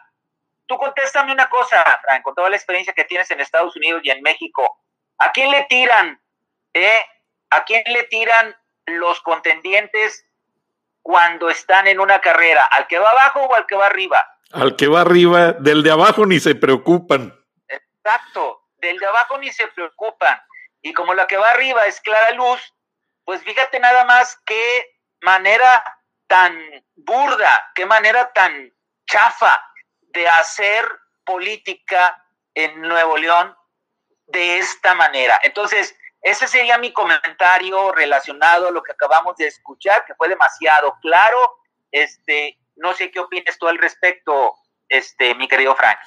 Tú 0.67 0.77
contéstame 0.77 1.31
una 1.31 1.47
cosa, 1.47 1.81
Frank, 2.01 2.23
con 2.23 2.35
toda 2.35 2.49
la 2.49 2.57
experiencia 2.57 2.91
que 2.91 3.05
tienes 3.05 3.31
en 3.31 3.39
Estados 3.39 3.73
Unidos 3.77 4.01
y 4.03 4.09
en 4.09 4.21
México. 4.21 4.81
¿A 5.17 5.31
quién 5.31 5.49
le 5.49 5.63
tiran? 5.69 6.21
Eh? 6.73 7.05
¿A 7.51 7.63
quién 7.63 7.83
le 7.85 8.03
tiran 8.03 8.53
los 8.87 9.21
contendientes 9.21 10.24
cuando 11.05 11.51
están 11.51 11.85
en 11.85 11.99
una 11.99 12.19
carrera? 12.19 12.65
¿Al 12.65 12.87
que 12.87 12.97
va 12.97 13.11
abajo 13.11 13.41
o 13.41 13.53
al 13.53 13.67
que 13.67 13.75
va 13.75 13.85
arriba? 13.85 14.27
Al 14.51 14.75
que 14.75 14.87
va 14.87 15.01
arriba, 15.01 15.51
del 15.51 15.83
de 15.83 15.91
abajo 15.91 16.25
ni 16.25 16.39
se 16.39 16.55
preocupan. 16.55 17.31
Exacto, 17.67 18.63
del 18.77 18.97
de 18.97 19.05
abajo 19.05 19.37
ni 19.37 19.51
se 19.51 19.67
preocupan. 19.67 20.41
Y 20.81 20.93
como 20.93 21.13
la 21.13 21.27
que 21.27 21.37
va 21.37 21.51
arriba 21.51 21.85
es 21.85 22.01
Clara 22.01 22.31
Luz, 22.31 22.73
pues 23.23 23.43
fíjate 23.43 23.79
nada 23.79 24.03
más 24.05 24.41
qué 24.47 24.95
manera 25.21 25.83
tan 26.25 26.59
burda, 26.95 27.71
qué 27.75 27.85
manera 27.85 28.33
tan 28.33 28.73
chafa 29.05 29.63
de 30.01 30.27
hacer 30.27 30.89
política 31.23 32.19
en 32.55 32.81
Nuevo 32.81 33.15
León 33.15 33.55
de 34.25 34.57
esta 34.57 34.95
manera. 34.95 35.39
Entonces, 35.43 35.95
ese 36.25 36.47
sería 36.47 36.79
mi 36.79 36.91
comentario 36.91 37.91
relacionado 37.91 38.67
a 38.67 38.71
lo 38.71 38.81
que 38.81 38.93
acabamos 38.93 39.35
de 39.37 39.45
escuchar, 39.45 40.05
que 40.07 40.15
fue 40.15 40.27
demasiado 40.27 40.95
claro. 40.99 41.37
Este, 41.91 42.57
no 42.75 42.95
sé 42.95 43.11
qué 43.11 43.19
opinas 43.19 43.59
tú 43.59 43.67
al 43.67 43.77
respecto, 43.77 44.55
este, 44.89 45.35
mi 45.35 45.47
querido 45.47 45.75
Frank. 45.75 45.99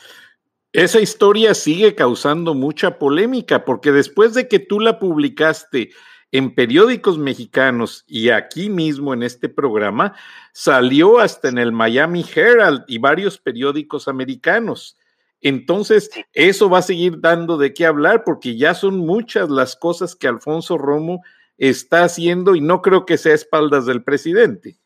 Esa 0.73 0.99
historia 0.99 1.55
sigue 1.55 1.95
causando 1.95 2.55
mucha 2.55 2.99
polémica 2.99 3.65
porque 3.65 3.93
después 3.93 4.35
de 4.35 4.49
que 4.49 4.59
tú 4.59 4.81
la 4.81 4.99
publicaste 4.99 5.91
en 6.33 6.53
periódicos 6.53 7.17
mexicanos 7.17 8.03
y 8.09 8.31
aquí 8.31 8.71
mismo 8.71 9.15
en 9.15 9.23
este 9.23 9.49
programa, 9.49 10.17
salió 10.53 11.21
hasta 11.21 11.49
en 11.49 11.59
el 11.59 11.71
Miami 11.71 12.27
Herald 12.35 12.85
y 12.89 12.99
varios 12.99 13.39
periódicos 13.39 14.09
americanos. 14.09 14.98
Entonces, 15.41 16.11
eso 16.33 16.69
va 16.69 16.79
a 16.79 16.83
seguir 16.83 17.21
dando 17.21 17.57
de 17.57 17.73
qué 17.73 17.87
hablar 17.87 18.25
porque 18.25 18.57
ya 18.57 18.75
son 18.75 18.99
muchas 18.99 19.49
las 19.49 19.77
cosas 19.77 20.17
que 20.17 20.27
Alfonso 20.27 20.79
Romo 20.79 21.23
está 21.57 22.05
haciendo 22.05 22.55
y 22.55 22.61
no 22.61 22.83
creo 22.83 23.07
que 23.07 23.19
sea 23.19 23.35
espaldas 23.35 23.87
del 23.87 24.03
presidente. 24.03 24.77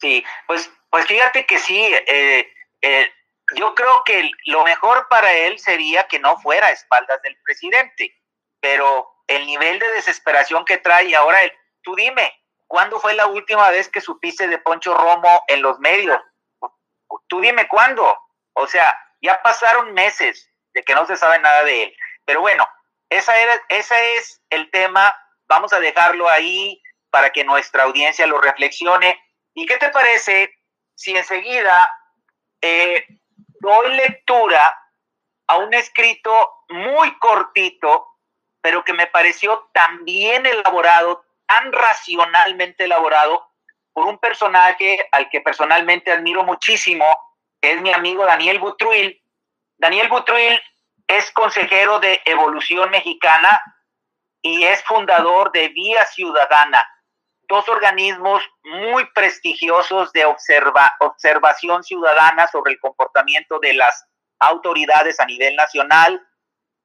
Sí, 0.00 0.24
pues, 0.46 0.70
pues 0.90 1.06
fíjate 1.06 1.46
que 1.46 1.58
sí, 1.58 1.80
eh, 2.06 2.48
eh, 2.82 3.06
yo 3.56 3.74
creo 3.74 4.02
que 4.04 4.30
lo 4.46 4.64
mejor 4.64 5.06
para 5.08 5.32
él 5.32 5.58
sería 5.58 6.06
que 6.08 6.18
no 6.18 6.36
fuera 6.38 6.70
espaldas 6.70 7.20
del 7.22 7.36
presidente, 7.44 8.14
pero 8.60 9.08
el 9.26 9.46
nivel 9.46 9.78
de 9.78 9.88
desesperación 9.92 10.64
que 10.64 10.78
trae. 10.78 11.14
Ahora, 11.14 11.38
tú 11.82 11.94
dime, 11.94 12.32
¿cuándo 12.66 12.98
fue 13.00 13.14
la 13.14 13.26
última 13.26 13.70
vez 13.70 13.88
que 13.88 14.00
supiste 14.00 14.48
de 14.48 14.58
Poncho 14.58 14.94
Romo 14.94 15.44
en 15.48 15.62
los 15.62 15.78
medios? 15.78 16.18
Tú 17.28 17.40
dime 17.40 17.68
cuándo. 17.68 18.16
O 18.54 18.66
sea, 18.66 18.96
ya 19.24 19.40
pasaron 19.42 19.92
meses 19.92 20.50
de 20.72 20.82
que 20.82 20.94
no 20.94 21.06
se 21.06 21.16
sabe 21.16 21.38
nada 21.38 21.64
de 21.64 21.84
él. 21.84 21.96
Pero 22.24 22.40
bueno, 22.40 22.68
esa 23.08 23.38
era, 23.38 23.60
ese 23.68 24.16
es 24.16 24.42
el 24.50 24.70
tema. 24.70 25.14
Vamos 25.46 25.72
a 25.72 25.80
dejarlo 25.80 26.28
ahí 26.28 26.82
para 27.10 27.30
que 27.30 27.44
nuestra 27.44 27.84
audiencia 27.84 28.26
lo 28.26 28.40
reflexione. 28.40 29.20
¿Y 29.54 29.66
qué 29.66 29.76
te 29.76 29.90
parece 29.90 30.52
si 30.94 31.16
enseguida 31.16 31.90
eh, 32.60 33.04
doy 33.60 33.94
lectura 33.96 34.76
a 35.46 35.56
un 35.58 35.74
escrito 35.74 36.64
muy 36.68 37.16
cortito 37.18 38.14
pero 38.64 38.82
que 38.82 38.94
me 38.94 39.06
pareció 39.06 39.68
tan 39.74 40.06
bien 40.06 40.46
elaborado, 40.46 41.22
tan 41.46 41.70
racionalmente 41.70 42.84
elaborado, 42.84 43.46
por 43.92 44.06
un 44.06 44.16
personaje 44.16 45.06
al 45.12 45.28
que 45.28 45.42
personalmente 45.42 46.10
admiro 46.10 46.44
muchísimo, 46.44 47.04
es 47.72 47.80
mi 47.82 47.92
amigo 47.92 48.24
Daniel 48.24 48.58
Butruil. 48.58 49.22
Daniel 49.76 50.08
Butruil 50.08 50.58
es 51.06 51.30
consejero 51.32 52.00
de 52.00 52.20
Evolución 52.24 52.90
Mexicana 52.90 53.62
y 54.42 54.64
es 54.64 54.82
fundador 54.84 55.52
de 55.52 55.68
Vía 55.68 56.04
Ciudadana, 56.06 56.86
dos 57.48 57.68
organismos 57.68 58.42
muy 58.62 59.06
prestigiosos 59.14 60.12
de 60.12 60.24
observa, 60.24 60.94
observación 61.00 61.82
ciudadana 61.82 62.46
sobre 62.48 62.72
el 62.72 62.80
comportamiento 62.80 63.58
de 63.58 63.74
las 63.74 64.06
autoridades 64.38 65.20
a 65.20 65.26
nivel 65.26 65.56
nacional 65.56 66.20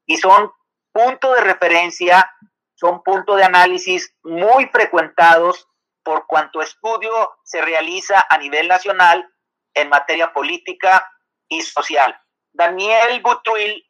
y 0.06 0.18
son 0.18 0.52
punto 0.92 1.34
de 1.34 1.42
referencia, 1.42 2.32
son 2.76 3.04
punto 3.04 3.36
de 3.36 3.44
análisis 3.44 4.14
muy 4.24 4.68
frecuentados 4.68 5.68
por 6.04 6.26
cuanto 6.28 6.62
estudio 6.62 7.38
se 7.44 7.62
realiza 7.62 8.26
a 8.30 8.38
nivel 8.38 8.68
nacional 8.68 9.30
en 9.74 9.90
materia 9.90 10.32
política 10.34 11.10
y 11.48 11.62
social. 11.62 12.20
Daniel 12.52 13.22
Butruil 13.22 13.86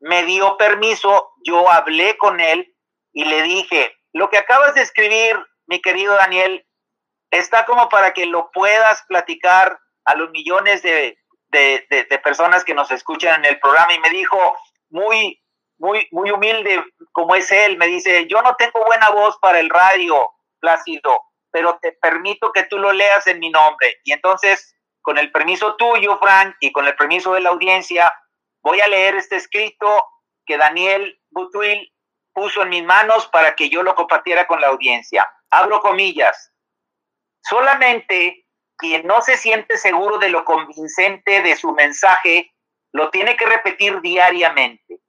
me 0.00 0.24
dio 0.24 0.56
permiso, 0.56 1.32
yo 1.44 1.70
hablé 1.70 2.16
con 2.16 2.40
él 2.40 2.74
y 3.12 3.24
le 3.24 3.42
dije, 3.42 3.94
lo 4.12 4.30
que 4.30 4.38
acabas 4.38 4.74
de 4.74 4.82
escribir, 4.82 5.36
mi 5.66 5.80
querido 5.80 6.14
Daniel, 6.14 6.66
está 7.30 7.64
como 7.64 7.88
para 7.88 8.12
que 8.12 8.26
lo 8.26 8.50
puedas 8.50 9.02
platicar 9.08 9.78
a 10.04 10.14
los 10.14 10.30
millones 10.30 10.82
de, 10.82 11.16
personas 12.22 12.64
que 12.64 12.74
nos 12.74 12.90
escuchan 12.90 13.44
en 13.44 13.52
el 13.52 13.60
programa. 13.60 13.94
Y 13.94 14.00
me 14.00 14.10
dijo, 14.10 14.56
muy, 14.88 15.40
muy, 15.78 16.08
muy 16.10 16.30
humilde 16.30 16.84
como 17.12 17.34
es 17.34 17.50
él, 17.52 17.76
me 17.76 17.86
dice, 17.86 18.26
yo 18.26 18.42
no 18.42 18.54
tengo 18.56 18.84
buena 18.84 19.10
voz 19.10 19.38
para 19.38 19.60
el 19.60 19.70
radio, 19.70 20.28
Plácido, 20.60 21.18
pero 21.50 21.78
te 21.80 21.92
permito 21.92 22.52
que 22.52 22.64
tú 22.64 22.78
lo 22.78 22.92
leas 22.92 23.26
en 23.26 23.38
mi 23.38 23.50
nombre. 23.50 23.98
Y 24.04 24.12
entonces, 24.12 24.76
con 25.02 25.18
el 25.18 25.30
permiso 25.32 25.76
tuyo, 25.76 26.18
Frank, 26.18 26.56
y 26.60 26.72
con 26.72 26.86
el 26.86 26.96
permiso 26.96 27.34
de 27.34 27.40
la 27.40 27.50
audiencia, 27.50 28.12
voy 28.62 28.80
a 28.80 28.88
leer 28.88 29.16
este 29.16 29.36
escrito 29.36 30.04
que 30.44 30.56
Daniel 30.56 31.20
Butuil 31.30 31.92
puso 32.32 32.62
en 32.62 32.70
mis 32.70 32.84
manos 32.84 33.26
para 33.28 33.54
que 33.54 33.68
yo 33.68 33.82
lo 33.82 33.94
compartiera 33.94 34.46
con 34.46 34.60
la 34.60 34.68
audiencia. 34.68 35.28
Abro 35.50 35.80
comillas. 35.80 36.52
Solamente 37.42 38.46
quien 38.76 39.06
no 39.06 39.20
se 39.20 39.36
siente 39.36 39.76
seguro 39.76 40.18
de 40.18 40.30
lo 40.30 40.44
convincente 40.44 41.42
de 41.42 41.56
su 41.56 41.72
mensaje 41.72 42.52
lo 42.92 43.10
tiene 43.10 43.36
que 43.36 43.46
repetir 43.46 44.00
diariamente. 44.00 45.00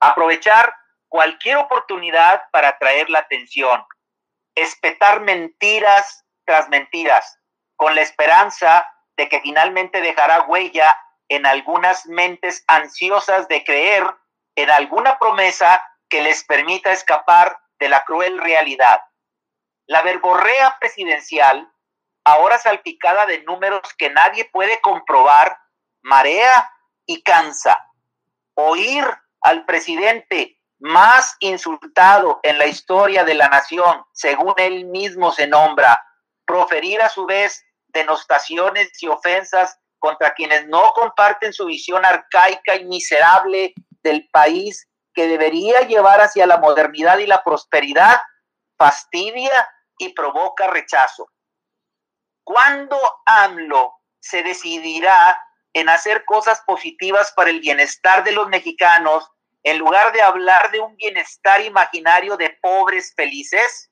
Aprovechar 0.00 0.74
cualquier 1.08 1.58
oportunidad 1.58 2.42
para 2.50 2.68
atraer 2.68 3.08
la 3.10 3.20
atención. 3.20 3.84
Espetar 4.54 5.20
mentiras 5.20 6.24
tras 6.44 6.68
mentiras, 6.68 7.38
con 7.76 7.94
la 7.94 8.02
esperanza 8.02 8.86
que 9.28 9.40
finalmente 9.40 10.00
dejará 10.00 10.42
huella 10.42 10.96
en 11.28 11.46
algunas 11.46 12.06
mentes 12.06 12.64
ansiosas 12.66 13.48
de 13.48 13.64
creer 13.64 14.04
en 14.56 14.70
alguna 14.70 15.18
promesa 15.18 15.82
que 16.08 16.22
les 16.22 16.44
permita 16.44 16.92
escapar 16.92 17.58
de 17.78 17.88
la 17.88 18.04
cruel 18.04 18.38
realidad. 18.38 19.00
La 19.86 20.02
verborrea 20.02 20.76
presidencial, 20.78 21.72
ahora 22.24 22.58
salpicada 22.58 23.26
de 23.26 23.42
números 23.42 23.82
que 23.96 24.10
nadie 24.10 24.44
puede 24.44 24.80
comprobar, 24.80 25.58
marea 26.02 26.70
y 27.06 27.22
cansa. 27.22 27.88
Oír 28.54 29.04
al 29.40 29.64
presidente 29.64 30.60
más 30.78 31.36
insultado 31.40 32.40
en 32.42 32.58
la 32.58 32.66
historia 32.66 33.24
de 33.24 33.34
la 33.34 33.48
nación, 33.48 34.04
según 34.12 34.54
él 34.56 34.84
mismo 34.86 35.32
se 35.32 35.46
nombra, 35.46 36.04
proferir 36.44 37.00
a 37.00 37.08
su 37.08 37.24
vez 37.24 37.64
denostaciones 37.92 38.90
y 39.02 39.08
ofensas 39.08 39.78
contra 39.98 40.34
quienes 40.34 40.66
no 40.66 40.92
comparten 40.94 41.52
su 41.52 41.66
visión 41.66 42.04
arcaica 42.04 42.74
y 42.76 42.84
miserable 42.84 43.74
del 44.02 44.28
país 44.32 44.88
que 45.14 45.28
debería 45.28 45.82
llevar 45.82 46.20
hacia 46.20 46.46
la 46.46 46.58
modernidad 46.58 47.18
y 47.18 47.26
la 47.26 47.44
prosperidad, 47.44 48.20
fastidia 48.76 49.68
y 49.98 50.12
provoca 50.14 50.66
rechazo. 50.66 51.28
¿Cuándo 52.44 52.98
AMLO 53.26 53.94
se 54.18 54.42
decidirá 54.42 55.40
en 55.72 55.88
hacer 55.88 56.24
cosas 56.24 56.60
positivas 56.66 57.32
para 57.36 57.50
el 57.50 57.60
bienestar 57.60 58.24
de 58.24 58.32
los 58.32 58.48
mexicanos 58.48 59.30
en 59.62 59.78
lugar 59.78 60.12
de 60.12 60.22
hablar 60.22 60.70
de 60.72 60.80
un 60.80 60.96
bienestar 60.96 61.60
imaginario 61.60 62.36
de 62.36 62.58
pobres 62.60 63.14
felices? 63.14 63.90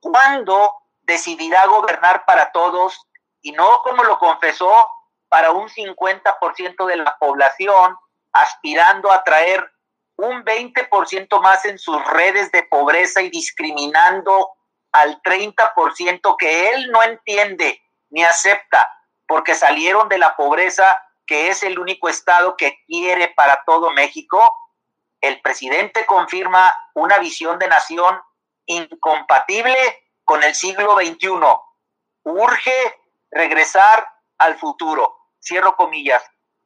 ¿Cuándo 0.00 0.72
decidirá 1.02 1.66
gobernar 1.66 2.24
para 2.24 2.50
todos 2.52 3.05
y 3.46 3.52
no 3.52 3.80
como 3.84 4.02
lo 4.02 4.18
confesó 4.18 4.88
para 5.28 5.52
un 5.52 5.68
50% 5.68 6.84
de 6.84 6.96
la 6.96 7.16
población, 7.16 7.96
aspirando 8.32 9.12
a 9.12 9.22
traer 9.22 9.72
un 10.16 10.44
20% 10.44 11.40
más 11.40 11.64
en 11.64 11.78
sus 11.78 12.04
redes 12.06 12.50
de 12.50 12.64
pobreza 12.64 13.22
y 13.22 13.30
discriminando 13.30 14.50
al 14.90 15.22
30% 15.22 16.36
que 16.36 16.70
él 16.70 16.90
no 16.90 17.04
entiende 17.04 17.80
ni 18.10 18.24
acepta, 18.24 18.90
porque 19.28 19.54
salieron 19.54 20.08
de 20.08 20.18
la 20.18 20.34
pobreza, 20.34 21.00
que 21.24 21.48
es 21.48 21.62
el 21.62 21.78
único 21.78 22.08
estado 22.08 22.56
que 22.56 22.82
quiere 22.88 23.28
para 23.28 23.62
todo 23.64 23.92
México, 23.92 24.52
el 25.20 25.40
presidente 25.40 26.04
confirma 26.04 26.76
una 26.94 27.20
visión 27.20 27.60
de 27.60 27.68
nación 27.68 28.20
incompatible 28.66 29.76
con 30.24 30.42
el 30.42 30.52
siglo 30.52 30.96
XXI. 30.96 31.28
Urge 32.24 33.05
regresar 33.36 34.06
al 34.38 34.56
futuro. 34.58 35.16
Cierro 35.40 35.76
comillas. 35.76 36.22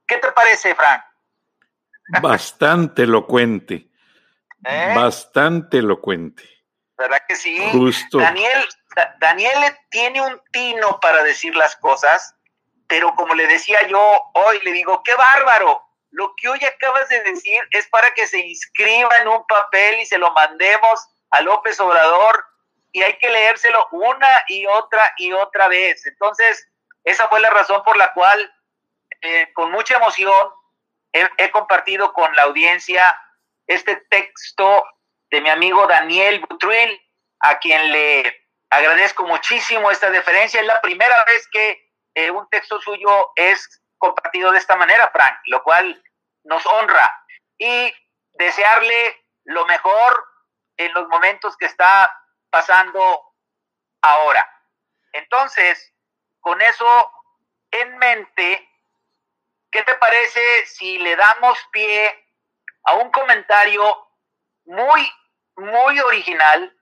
¿Qué 0.07 0.19
te 0.19 0.33
parece, 0.33 0.75
Frank? 0.75 1.03
Bastante 2.21 3.03
elocuente. 3.03 3.89
¿Eh? 4.65 4.93
Bastante 4.95 5.79
elocuente. 5.79 6.43
¿Verdad 6.99 7.23
que 7.27 7.37
sí? 7.37 7.59
Justo. 7.73 8.19
Daniel, 8.19 8.69
Daniel 9.21 9.77
tiene 9.91 10.21
un 10.21 10.41
tino 10.53 10.99
para 11.01 11.23
decir 11.23 11.55
las 11.57 11.77
cosas, 11.77 12.35
pero 12.87 13.15
como 13.15 13.35
le 13.35 13.47
decía 13.47 13.87
yo 13.87 14.01
hoy, 14.35 14.61
le 14.63 14.73
digo, 14.73 15.03
qué 15.03 15.15
bárbaro. 15.15 15.83
Lo 16.11 16.35
que 16.37 16.49
hoy 16.49 16.61
acabas 16.65 17.09
de 17.09 17.23
decir 17.23 17.63
es 17.71 17.87
para 17.89 18.13
que 18.15 18.27
se 18.27 18.41
inscriba 18.41 19.17
en 19.23 19.29
un 19.29 19.47
papel 19.47 20.01
y 20.01 20.07
se 20.07 20.19
lo 20.19 20.33
mandemos 20.33 21.09
a 21.31 21.41
López 21.41 21.79
Obrador 21.79 22.45
y 22.93 23.03
hay 23.03 23.17
que 23.19 23.31
leérselo 23.31 23.87
una 23.93 24.45
y 24.49 24.67
otra 24.67 25.13
y 25.17 25.33
otra 25.33 25.69
vez. 25.69 26.05
Entonces, 26.07 26.69
esa 27.05 27.29
fue 27.29 27.41
la 27.41 27.51
razón 27.51 27.83
por 27.85 27.97
la 27.97 28.13
cual 28.13 28.53
eh, 29.21 29.53
con 29.53 29.71
mucha 29.71 29.97
emoción 29.97 30.53
he, 31.13 31.51
compartido 31.51 32.13
con 32.13 32.35
la 32.37 32.43
audiencia 32.43 33.19
este 33.67 33.97
texto 34.09 34.85
de 35.31 35.41
mi 35.41 35.51
amigo 35.51 35.87
Daniel 35.87 36.41
Butruil, 36.49 37.01
a 37.41 37.59
quien 37.59 37.93
le 37.93 38.47
agradezco 38.71 39.25
muchísimo 39.25 39.91
esta 39.91 40.11
deferencia. 40.11 40.61
Es 40.61 40.67
la 40.67 40.81
primera 40.81 41.25
vez 41.25 41.49
que 41.49 41.91
eh, 42.15 42.31
un 42.31 42.49
texto 42.49 42.81
suyo 42.81 43.31
es 43.37 43.83
compartido 43.99 44.51
de 44.53 44.59
esta 44.59 44.77
manera, 44.77 45.11
Frank, 45.13 45.39
lo 45.47 45.63
cual 45.63 46.03
nos 46.45 46.65
honra. 46.67 47.11
Y 47.59 47.93
desearle 48.33 49.25
lo 49.45 49.67
mejor 49.67 50.25
en 50.77 50.93
los 50.95 51.09
momentos 51.09 51.57
que 51.57 51.67
está 51.67 52.11
pasando 52.51 53.35
ahora. 54.03 54.49
Entonces, 55.13 55.93
con 56.41 56.61
eso 56.61 57.13
en 57.71 57.99
mente, 57.99 58.71
¿Qué 59.71 59.85
te 59.85 59.95
parece 59.95 60.67
si 60.67 60.99
le 60.99 61.15
damos 61.15 61.59
pie 61.71 62.27
a 62.85 62.95
un 62.95 63.11
comentario 63.11 64.09
muy, 64.65 65.13
muy 65.57 66.01
original, 66.01 66.77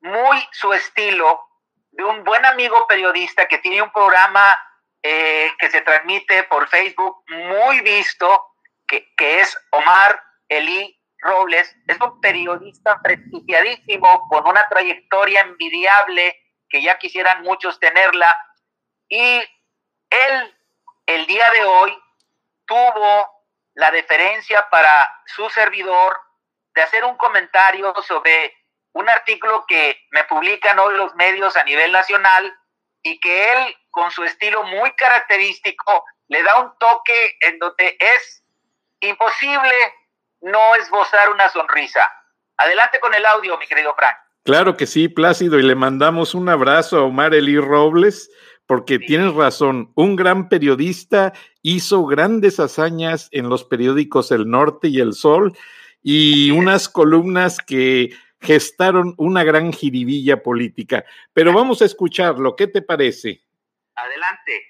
muy 0.00 0.48
su 0.52 0.72
estilo, 0.72 1.46
de 1.90 2.04
un 2.04 2.24
buen 2.24 2.44
amigo 2.46 2.86
periodista 2.86 3.46
que 3.46 3.58
tiene 3.58 3.82
un 3.82 3.92
programa 3.92 4.56
eh, 5.02 5.52
que 5.58 5.70
se 5.70 5.82
transmite 5.82 6.44
por 6.44 6.68
Facebook 6.68 7.22
muy 7.28 7.80
visto, 7.80 8.46
que, 8.86 9.12
que 9.16 9.40
es 9.40 9.58
Omar 9.70 10.22
Eli 10.48 10.98
Robles. 11.22 11.76
Es 11.86 12.00
un 12.00 12.20
periodista 12.20 13.00
prestigiadísimo, 13.02 14.28
con 14.28 14.46
una 14.46 14.68
trayectoria 14.68 15.42
envidiable, 15.42 16.36
que 16.68 16.82
ya 16.82 16.98
quisieran 16.98 17.42
muchos 17.42 17.78
tenerla. 17.78 18.36
Y 19.08 19.40
él, 20.10 20.56
el 21.06 21.26
día 21.26 21.50
de 21.50 21.64
hoy, 21.64 21.98
tuvo 22.66 23.44
la 23.74 23.90
deferencia 23.90 24.68
para 24.70 25.10
su 25.26 25.48
servidor 25.50 26.16
de 26.74 26.82
hacer 26.82 27.04
un 27.04 27.16
comentario 27.16 27.92
sobre 28.06 28.54
un 28.92 29.08
artículo 29.08 29.64
que 29.66 30.06
me 30.10 30.24
publican 30.24 30.78
hoy 30.78 30.96
los 30.96 31.14
medios 31.14 31.56
a 31.56 31.64
nivel 31.64 31.92
nacional 31.92 32.56
y 33.02 33.18
que 33.20 33.52
él, 33.52 33.76
con 33.90 34.10
su 34.10 34.24
estilo 34.24 34.62
muy 34.64 34.92
característico, 34.92 36.04
le 36.28 36.42
da 36.42 36.60
un 36.60 36.76
toque 36.78 37.36
en 37.40 37.58
donde 37.58 37.96
es 37.98 38.44
imposible 39.00 39.74
no 40.40 40.74
esbozar 40.74 41.30
una 41.30 41.48
sonrisa. 41.48 42.08
Adelante 42.56 43.00
con 43.00 43.14
el 43.14 43.24
audio, 43.26 43.58
mi 43.58 43.66
querido 43.66 43.94
Frank. 43.94 44.16
Claro 44.44 44.76
que 44.76 44.86
sí, 44.86 45.08
Plácido, 45.08 45.58
y 45.58 45.62
le 45.62 45.74
mandamos 45.74 46.34
un 46.34 46.48
abrazo 46.48 46.98
a 46.98 47.02
Omar 47.02 47.34
Eli 47.34 47.58
Robles, 47.58 48.30
porque 48.66 48.98
tienes 48.98 49.34
razón, 49.34 49.92
un 49.96 50.16
gran 50.16 50.48
periodista 50.48 51.32
hizo 51.62 52.06
grandes 52.06 52.60
hazañas 52.60 53.28
en 53.32 53.48
los 53.48 53.64
periódicos 53.64 54.30
El 54.30 54.48
Norte 54.48 54.88
y 54.88 55.00
El 55.00 55.12
Sol 55.12 55.56
y 56.02 56.50
unas 56.52 56.88
columnas 56.88 57.58
que 57.58 58.14
gestaron 58.40 59.14
una 59.18 59.44
gran 59.44 59.72
jiribilla 59.72 60.42
política. 60.42 61.04
Pero 61.32 61.52
vamos 61.52 61.82
a 61.82 61.84
escucharlo, 61.84 62.56
¿qué 62.56 62.66
te 62.66 62.80
parece? 62.80 63.42
Adelante. 63.96 64.69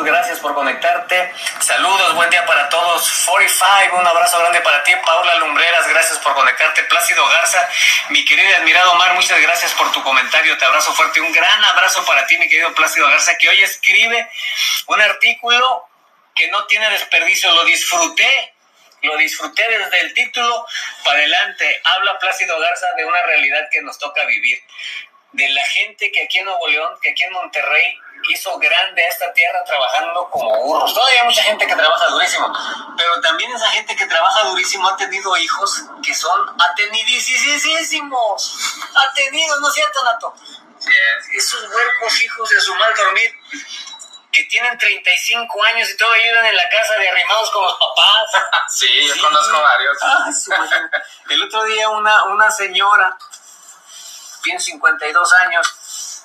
Gracias 0.00 0.40
por 0.40 0.54
conectarte. 0.54 1.32
Saludos, 1.60 2.14
buen 2.14 2.30
día 2.30 2.46
para 2.46 2.68
todos. 2.70 3.26
45, 3.26 3.98
un 3.98 4.06
abrazo 4.06 4.38
grande 4.38 4.62
para 4.62 4.82
ti. 4.82 4.92
Paula 5.04 5.34
Lumbreras, 5.36 5.86
gracias 5.86 6.18
por 6.20 6.32
conectarte. 6.34 6.82
Plácido 6.84 7.26
Garza, 7.26 7.68
mi 8.08 8.24
querido 8.24 8.48
y 8.48 8.52
admirado 8.54 8.92
Omar, 8.92 9.12
muchas 9.14 9.38
gracias 9.40 9.72
por 9.74 9.92
tu 9.92 10.02
comentario. 10.02 10.56
Te 10.56 10.64
abrazo 10.64 10.94
fuerte. 10.94 11.20
Un 11.20 11.30
gran 11.30 11.62
abrazo 11.64 12.04
para 12.06 12.26
ti, 12.26 12.38
mi 12.38 12.48
querido 12.48 12.72
Plácido 12.74 13.06
Garza, 13.08 13.36
que 13.36 13.50
hoy 13.50 13.62
escribe 13.62 14.30
un 14.86 15.00
artículo 15.00 15.86
que 16.34 16.48
no 16.48 16.64
tiene 16.64 16.88
desperdicio. 16.90 17.52
Lo 17.52 17.64
disfruté 17.64 18.54
lo 19.02 19.16
disfruté 19.16 19.68
desde 19.68 20.00
el 20.00 20.14
título 20.14 20.64
para 21.04 21.18
adelante. 21.18 21.80
Habla 21.84 22.18
Plácido 22.18 22.58
Garza 22.58 22.86
de 22.96 23.04
una 23.04 23.20
realidad 23.22 23.68
que 23.70 23.82
nos 23.82 23.98
toca 23.98 24.24
vivir, 24.26 24.62
de 25.32 25.48
la 25.48 25.64
gente 25.66 26.10
que 26.12 26.22
aquí 26.22 26.38
en 26.38 26.44
Nuevo 26.44 26.68
León, 26.68 26.94
que 27.02 27.10
aquí 27.10 27.24
en 27.24 27.32
Monterrey 27.32 27.98
hizo 28.28 28.58
grande 28.58 29.04
a 29.04 29.08
esta 29.08 29.32
tierra 29.32 29.64
trabajando 29.64 30.28
como 30.30 30.56
burros. 30.62 30.94
Todavía 30.94 31.20
hay 31.20 31.26
mucha 31.26 31.42
gente 31.42 31.66
que 31.66 31.74
trabaja 31.74 32.06
durísimo, 32.08 32.52
pero 32.96 33.20
también 33.20 33.52
esa 33.52 33.70
gente 33.70 33.96
que 33.96 34.06
trabaja 34.06 34.44
durísimo 34.44 34.88
ha 34.88 34.96
tenido 34.96 35.36
hijos 35.36 35.82
que 36.02 36.14
son 36.14 36.54
atenidísimos. 36.60 38.56
Atenidos, 38.94 39.60
¿no 39.60 39.68
es 39.68 39.74
cierto, 39.74 40.04
Nato? 40.04 40.34
Esos 41.34 41.62
huercos 41.62 42.22
hijos 42.22 42.50
de 42.50 42.60
su 42.60 42.74
mal 42.74 42.94
dormir 42.94 43.30
que 44.32 44.44
tienen 44.44 44.76
35 44.78 45.64
años 45.64 45.90
y 45.90 45.96
todavía 45.96 46.32
viven 46.32 46.46
en 46.46 46.56
la 46.56 46.68
casa 46.70 46.94
de 46.94 47.08
arrimados 47.08 47.50
con 47.50 47.62
los 47.62 47.78
papás. 47.78 48.44
sí, 48.70 49.06
yo 49.06 49.20
conozco 49.20 49.60
varios. 49.60 49.98
el 51.28 51.42
otro 51.42 51.64
día 51.64 51.88
una, 51.90 52.24
una 52.24 52.50
señora, 52.50 53.16
tiene 54.42 54.58
52 54.58 55.32
años, 55.34 55.74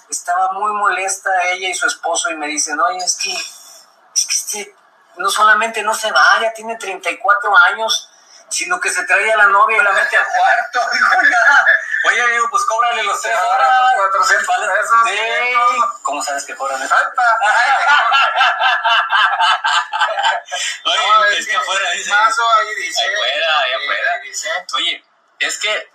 estaba 0.10 0.54
muy 0.54 0.72
molesta 0.74 1.30
ella 1.52 1.70
y 1.70 1.74
su 1.74 1.88
esposo 1.88 2.30
y 2.30 2.36
me 2.36 2.48
dicen, 2.48 2.80
oye, 2.80 3.04
es 3.04 3.18
que, 3.18 3.34
es 3.34 4.26
que 4.26 4.34
este 4.34 4.76
no 5.18 5.30
solamente 5.30 5.84
no 5.84 5.94
se 5.94 6.10
va, 6.12 6.40
ya 6.42 6.54
tiene 6.54 6.78
34 6.78 7.58
años, 7.58 8.10
sino 8.50 8.80
que 8.80 8.90
se 8.90 9.04
trae 9.06 9.32
a 9.32 9.38
la 9.38 9.46
novia 9.48 9.78
y 9.78 9.84
la 9.84 9.92
mete 9.92 10.18
al 10.18 10.26
cuarto. 10.26 10.82
Oye, 12.08 12.28
digo, 12.32 12.48
pues 12.50 12.64
cóbrale 12.66 13.04
los 13.04 13.22
tres 13.22 13.36
horas. 13.36 13.70
400 13.96 14.48
pesos. 14.48 15.00
Sí. 15.08 15.20
¿Cómo 16.04 16.22
sabes 16.22 16.46
que 16.46 16.56
cobran 16.56 16.82
eso? 16.82 16.96
Oye, 20.86 21.38
es 21.38 21.48
que 21.48 21.58
afuera 21.58 21.92
dice. 21.92 22.14
ahí 22.14 22.76
dice. 22.76 23.02
Ahí 23.02 23.14
afuera, 23.14 23.60
ahí 23.60 23.74
afuera. 23.74 24.22
Oye, 24.76 25.04
es 25.40 25.58
que 25.58 25.92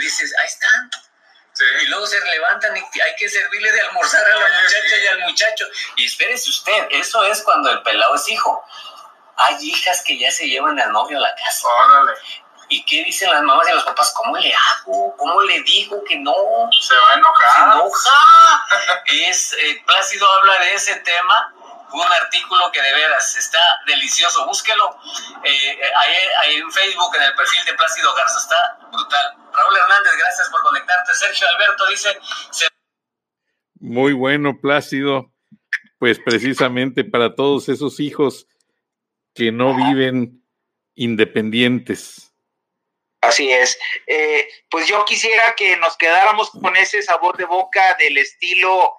dices, 0.00 0.34
ahí 0.40 0.46
están 0.46 0.90
y 1.82 1.86
luego 1.86 2.06
se 2.06 2.20
levantan 2.20 2.76
y 2.76 3.00
hay 3.00 3.16
que 3.16 3.28
servirle 3.28 3.72
de 3.72 3.80
almorzar 3.80 4.24
a 4.24 4.36
la 4.36 4.48
muchacha 4.60 4.96
y 5.02 5.06
al 5.06 5.18
muchacho. 5.20 5.64
Y 5.96 6.06
espérese 6.06 6.50
usted, 6.50 6.86
eso 6.90 7.24
es 7.24 7.42
cuando 7.42 7.70
el 7.70 7.82
pelado 7.82 8.14
es 8.14 8.28
hijo. 8.28 8.64
Hay 9.36 9.56
hijas 9.60 10.02
que 10.02 10.18
ya 10.18 10.30
se 10.30 10.46
llevan 10.48 10.78
al 10.80 10.92
novio 10.92 11.18
a 11.18 11.20
la 11.20 11.34
casa. 11.34 11.68
¿Y 12.68 12.84
qué 12.84 13.04
dicen 13.04 13.30
las 13.30 13.42
mamás 13.42 13.68
y 13.68 13.72
los 13.72 13.84
papás? 13.84 14.12
¿Cómo 14.16 14.36
le 14.36 14.52
hago? 14.52 15.16
¿Cómo 15.16 15.42
le 15.42 15.62
digo 15.62 16.02
que 16.04 16.16
no? 16.16 16.34
Se 16.72 16.94
va 16.96 17.10
a 17.12 17.14
enojar. 17.14 17.54
Se 17.54 17.62
enoja. 17.62 18.66
es, 19.06 19.52
eh, 19.52 19.82
Plácido 19.86 20.30
habla 20.32 20.58
de 20.58 20.74
ese 20.74 20.96
tema 20.96 21.52
un 21.92 22.12
artículo 22.12 22.70
que 22.72 22.82
de 22.82 22.92
veras 22.92 23.36
está 23.36 23.60
delicioso. 23.86 24.46
Búsquelo 24.46 24.98
eh, 25.44 25.80
ahí, 25.96 26.56
en 26.56 26.70
Facebook, 26.70 27.14
en 27.16 27.22
el 27.22 27.34
perfil 27.34 27.64
de 27.64 27.74
Plácido 27.74 28.14
Garza. 28.14 28.38
Está 28.38 28.78
brutal. 28.90 29.36
Raúl 29.56 29.76
Hernández, 29.76 30.12
gracias 30.18 30.48
por 30.50 30.62
conectarte. 30.62 31.14
Sergio 31.14 31.46
Alberto 31.48 31.86
dice... 31.88 32.18
Muy 33.80 34.12
bueno, 34.12 34.58
Plácido. 34.60 35.32
Pues 35.98 36.18
precisamente 36.18 37.04
para 37.04 37.34
todos 37.34 37.68
esos 37.68 38.00
hijos 38.00 38.46
que 39.34 39.50
no 39.50 39.74
viven 39.74 40.42
independientes. 40.94 42.32
Así 43.20 43.50
es. 43.50 43.78
Eh, 44.06 44.48
pues 44.70 44.86
yo 44.86 45.04
quisiera 45.04 45.54
que 45.56 45.76
nos 45.76 45.96
quedáramos 45.96 46.50
con 46.50 46.76
ese 46.76 47.02
sabor 47.02 47.36
de 47.36 47.44
boca 47.44 47.94
del 47.98 48.18
estilo 48.18 48.92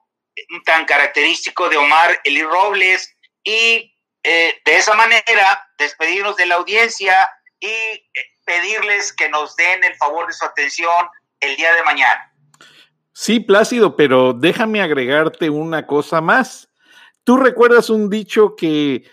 tan 0.66 0.86
característico 0.86 1.70
de 1.70 1.78
Omar 1.78 2.20
Eli 2.24 2.44
Robles 2.44 3.16
y 3.44 3.94
eh, 4.24 4.60
de 4.66 4.78
esa 4.78 4.94
manera 4.96 5.68
despedirnos 5.78 6.36
de 6.36 6.46
la 6.46 6.56
audiencia 6.56 7.30
y 7.60 7.68
eh, 7.68 8.06
pedirles 8.48 9.14
que 9.14 9.30
nos 9.30 9.56
den 9.56 9.84
el 9.84 9.94
favor 9.96 10.26
de 10.26 10.34
su 10.34 10.44
atención 10.44 11.08
el 11.42 11.56
día 11.56 11.76
de 11.76 11.84
mañana. 11.84 12.34
Sí, 13.14 13.40
Plácido, 13.40 13.96
pero 13.96 14.34
déjame 14.34 14.82
agregarte 14.82 15.50
una 15.50 15.86
cosa 15.86 16.22
más. 16.22 16.70
¿Tú 17.24 17.38
recuerdas 17.38 17.90
un 17.90 18.10
dicho 18.10 18.56
que 18.56 19.10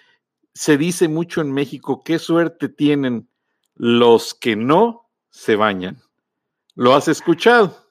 se 0.54 0.76
dice 0.76 1.08
mucho 1.08 1.40
en 1.40 1.52
México? 1.52 2.02
¿Qué 2.04 2.18
suerte 2.18 2.68
tienen 2.68 3.28
los 3.74 4.34
que 4.34 4.56
no 4.56 5.10
se 5.30 5.56
bañan? 5.56 6.00
¿Lo 6.76 6.94
has 6.94 7.08
escuchado? 7.08 7.90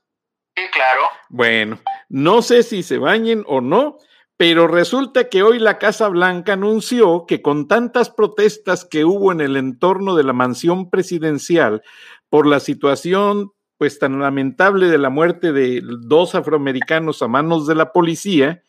Sí, 0.56 0.63
claro. 0.71 1.01
Bueno, 1.29 1.79
no 2.10 2.41
sé 2.41 2.63
si 2.63 2.84
se 2.84 2.97
bañen 2.99 3.43
o 3.47 3.60
no, 3.60 3.97
pero 4.38 4.67
resulta 4.67 5.30
que 5.30 5.43
hoy 5.43 5.60
la 5.60 5.78
Casa 5.78 6.08
Blanca 6.10 6.54
anunció 6.54 7.26
que 7.28 7.41
con 7.41 7.67
tantas 7.67 8.10
protestas 8.10 8.86
que 8.86 9.06
hubo 9.06 9.32
en 9.32 9.41
el 9.41 9.56
entorno 9.58 10.15
de 10.15 10.24
la 10.24 10.34
mansión 10.34 10.89
presidencial 10.89 11.82
por 12.30 12.48
la 12.48 12.60
situación 12.60 13.52
pues 13.78 14.00
tan 14.00 14.19
lamentable 14.19 14.88
de 14.88 14.98
la 14.98 15.10
muerte 15.10 15.52
de 15.52 15.82
dos 15.84 16.36
afroamericanos 16.36 17.22
a 17.22 17.28
manos 17.28 17.67
de 17.67 17.76
la 17.76 17.91
policía, 17.91 18.63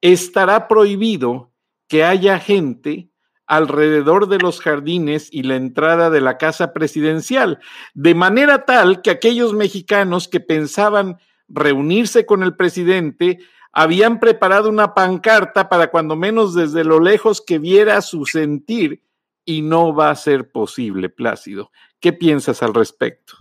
estará 0.00 0.68
prohibido 0.68 1.52
que 1.86 2.04
haya 2.04 2.38
gente 2.40 3.10
alrededor 3.46 4.28
de 4.28 4.38
los 4.38 4.60
jardines 4.60 5.28
y 5.30 5.44
la 5.44 5.54
entrada 5.54 6.10
de 6.10 6.20
la 6.20 6.38
casa 6.38 6.72
presidencial, 6.72 7.60
de 7.94 8.14
manera 8.14 8.64
tal 8.64 9.02
que 9.02 9.10
aquellos 9.10 9.54
mexicanos 9.54 10.26
que 10.26 10.40
pensaban 10.40 11.18
reunirse 11.48 12.26
con 12.26 12.42
el 12.42 12.56
presidente, 12.56 13.38
habían 13.76 14.20
preparado 14.20 14.70
una 14.70 14.94
pancarta 14.94 15.68
para 15.68 15.88
cuando 15.88 16.16
menos 16.16 16.54
desde 16.54 16.82
lo 16.82 16.98
lejos 16.98 17.44
que 17.46 17.58
viera 17.58 18.00
su 18.00 18.24
sentir 18.24 19.02
y 19.44 19.60
no 19.60 19.94
va 19.94 20.08
a 20.08 20.16
ser 20.16 20.50
posible, 20.50 21.10
Plácido. 21.10 21.70
¿Qué 22.00 22.14
piensas 22.14 22.62
al 22.62 22.72
respecto? 22.72 23.36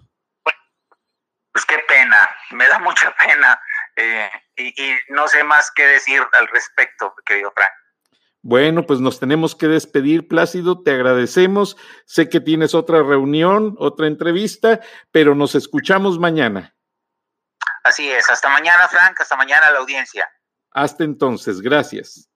Pues 1.54 1.66
qué 1.66 1.78
pena, 1.88 2.30
me 2.52 2.68
da 2.68 2.80
mucha 2.80 3.16
pena 3.16 3.58
eh, 3.96 4.30
y, 4.58 4.74
no 5.14 5.26
sé 5.30 5.46
más 5.46 5.72
qué 5.74 5.88
decir 5.88 6.22
al 6.34 6.50
respecto, 6.50 7.16
querido 7.26 7.54
Frank. 7.56 7.72
Bueno, 8.42 8.86
pues 8.86 9.00
nos 9.00 9.22
tenemos 9.22 9.56
que 9.56 9.70
despedir, 9.70 10.28
Plácido, 10.28 10.84
te 10.84 10.92
agradecemos. 10.92 11.78
Sé 12.06 12.28
que 12.28 12.42
tienes 12.42 12.76
otra 12.76 13.02
reunión, 13.04 13.76
otra 13.80 14.08
entrevista, 14.08 14.82
pero 15.12 15.34
nos 15.34 15.56
escuchamos 15.56 16.20
mañana. 16.20 16.75
Así 17.86 18.10
es, 18.10 18.28
hasta 18.32 18.50
mañana, 18.50 18.88
Frank, 18.88 19.22
hasta 19.22 19.36
mañana 19.36 19.70
la 19.70 19.78
audiencia. 19.78 20.28
Hasta 20.72 21.04
entonces, 21.04 21.62
gracias. 21.62 22.28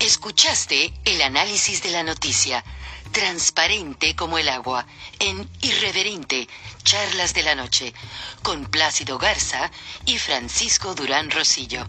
Escuchaste 0.00 0.94
el 1.04 1.20
análisis 1.20 1.82
de 1.82 1.90
la 1.90 2.02
noticia, 2.02 2.64
transparente 3.12 4.16
como 4.16 4.38
el 4.38 4.48
agua, 4.48 4.86
en 5.18 5.50
Irreverente, 5.60 6.48
Charlas 6.82 7.34
de 7.34 7.42
la 7.42 7.54
Noche, 7.54 7.92
con 8.42 8.64
Plácido 8.64 9.18
Garza 9.18 9.70
y 10.06 10.16
Francisco 10.16 10.94
Durán 10.94 11.30
Rosillo. 11.30 11.86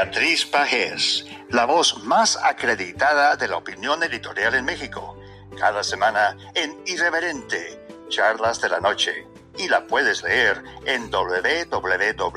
Beatriz 0.00 0.46
Pajés, 0.46 1.26
la 1.50 1.64
voz 1.64 2.04
más 2.04 2.38
acreditada 2.44 3.34
de 3.34 3.48
la 3.48 3.56
opinión 3.56 4.00
editorial 4.04 4.54
en 4.54 4.64
México. 4.64 5.18
Cada 5.58 5.82
semana 5.82 6.36
en 6.54 6.80
Irreverente, 6.86 7.84
Charlas 8.08 8.60
de 8.60 8.68
la 8.68 8.78
Noche. 8.78 9.26
y 9.56 9.66
la 9.66 9.88
puedes 9.88 10.22
leer 10.22 10.62
en 10.86 11.10
www.siempre.mx. 11.10 12.28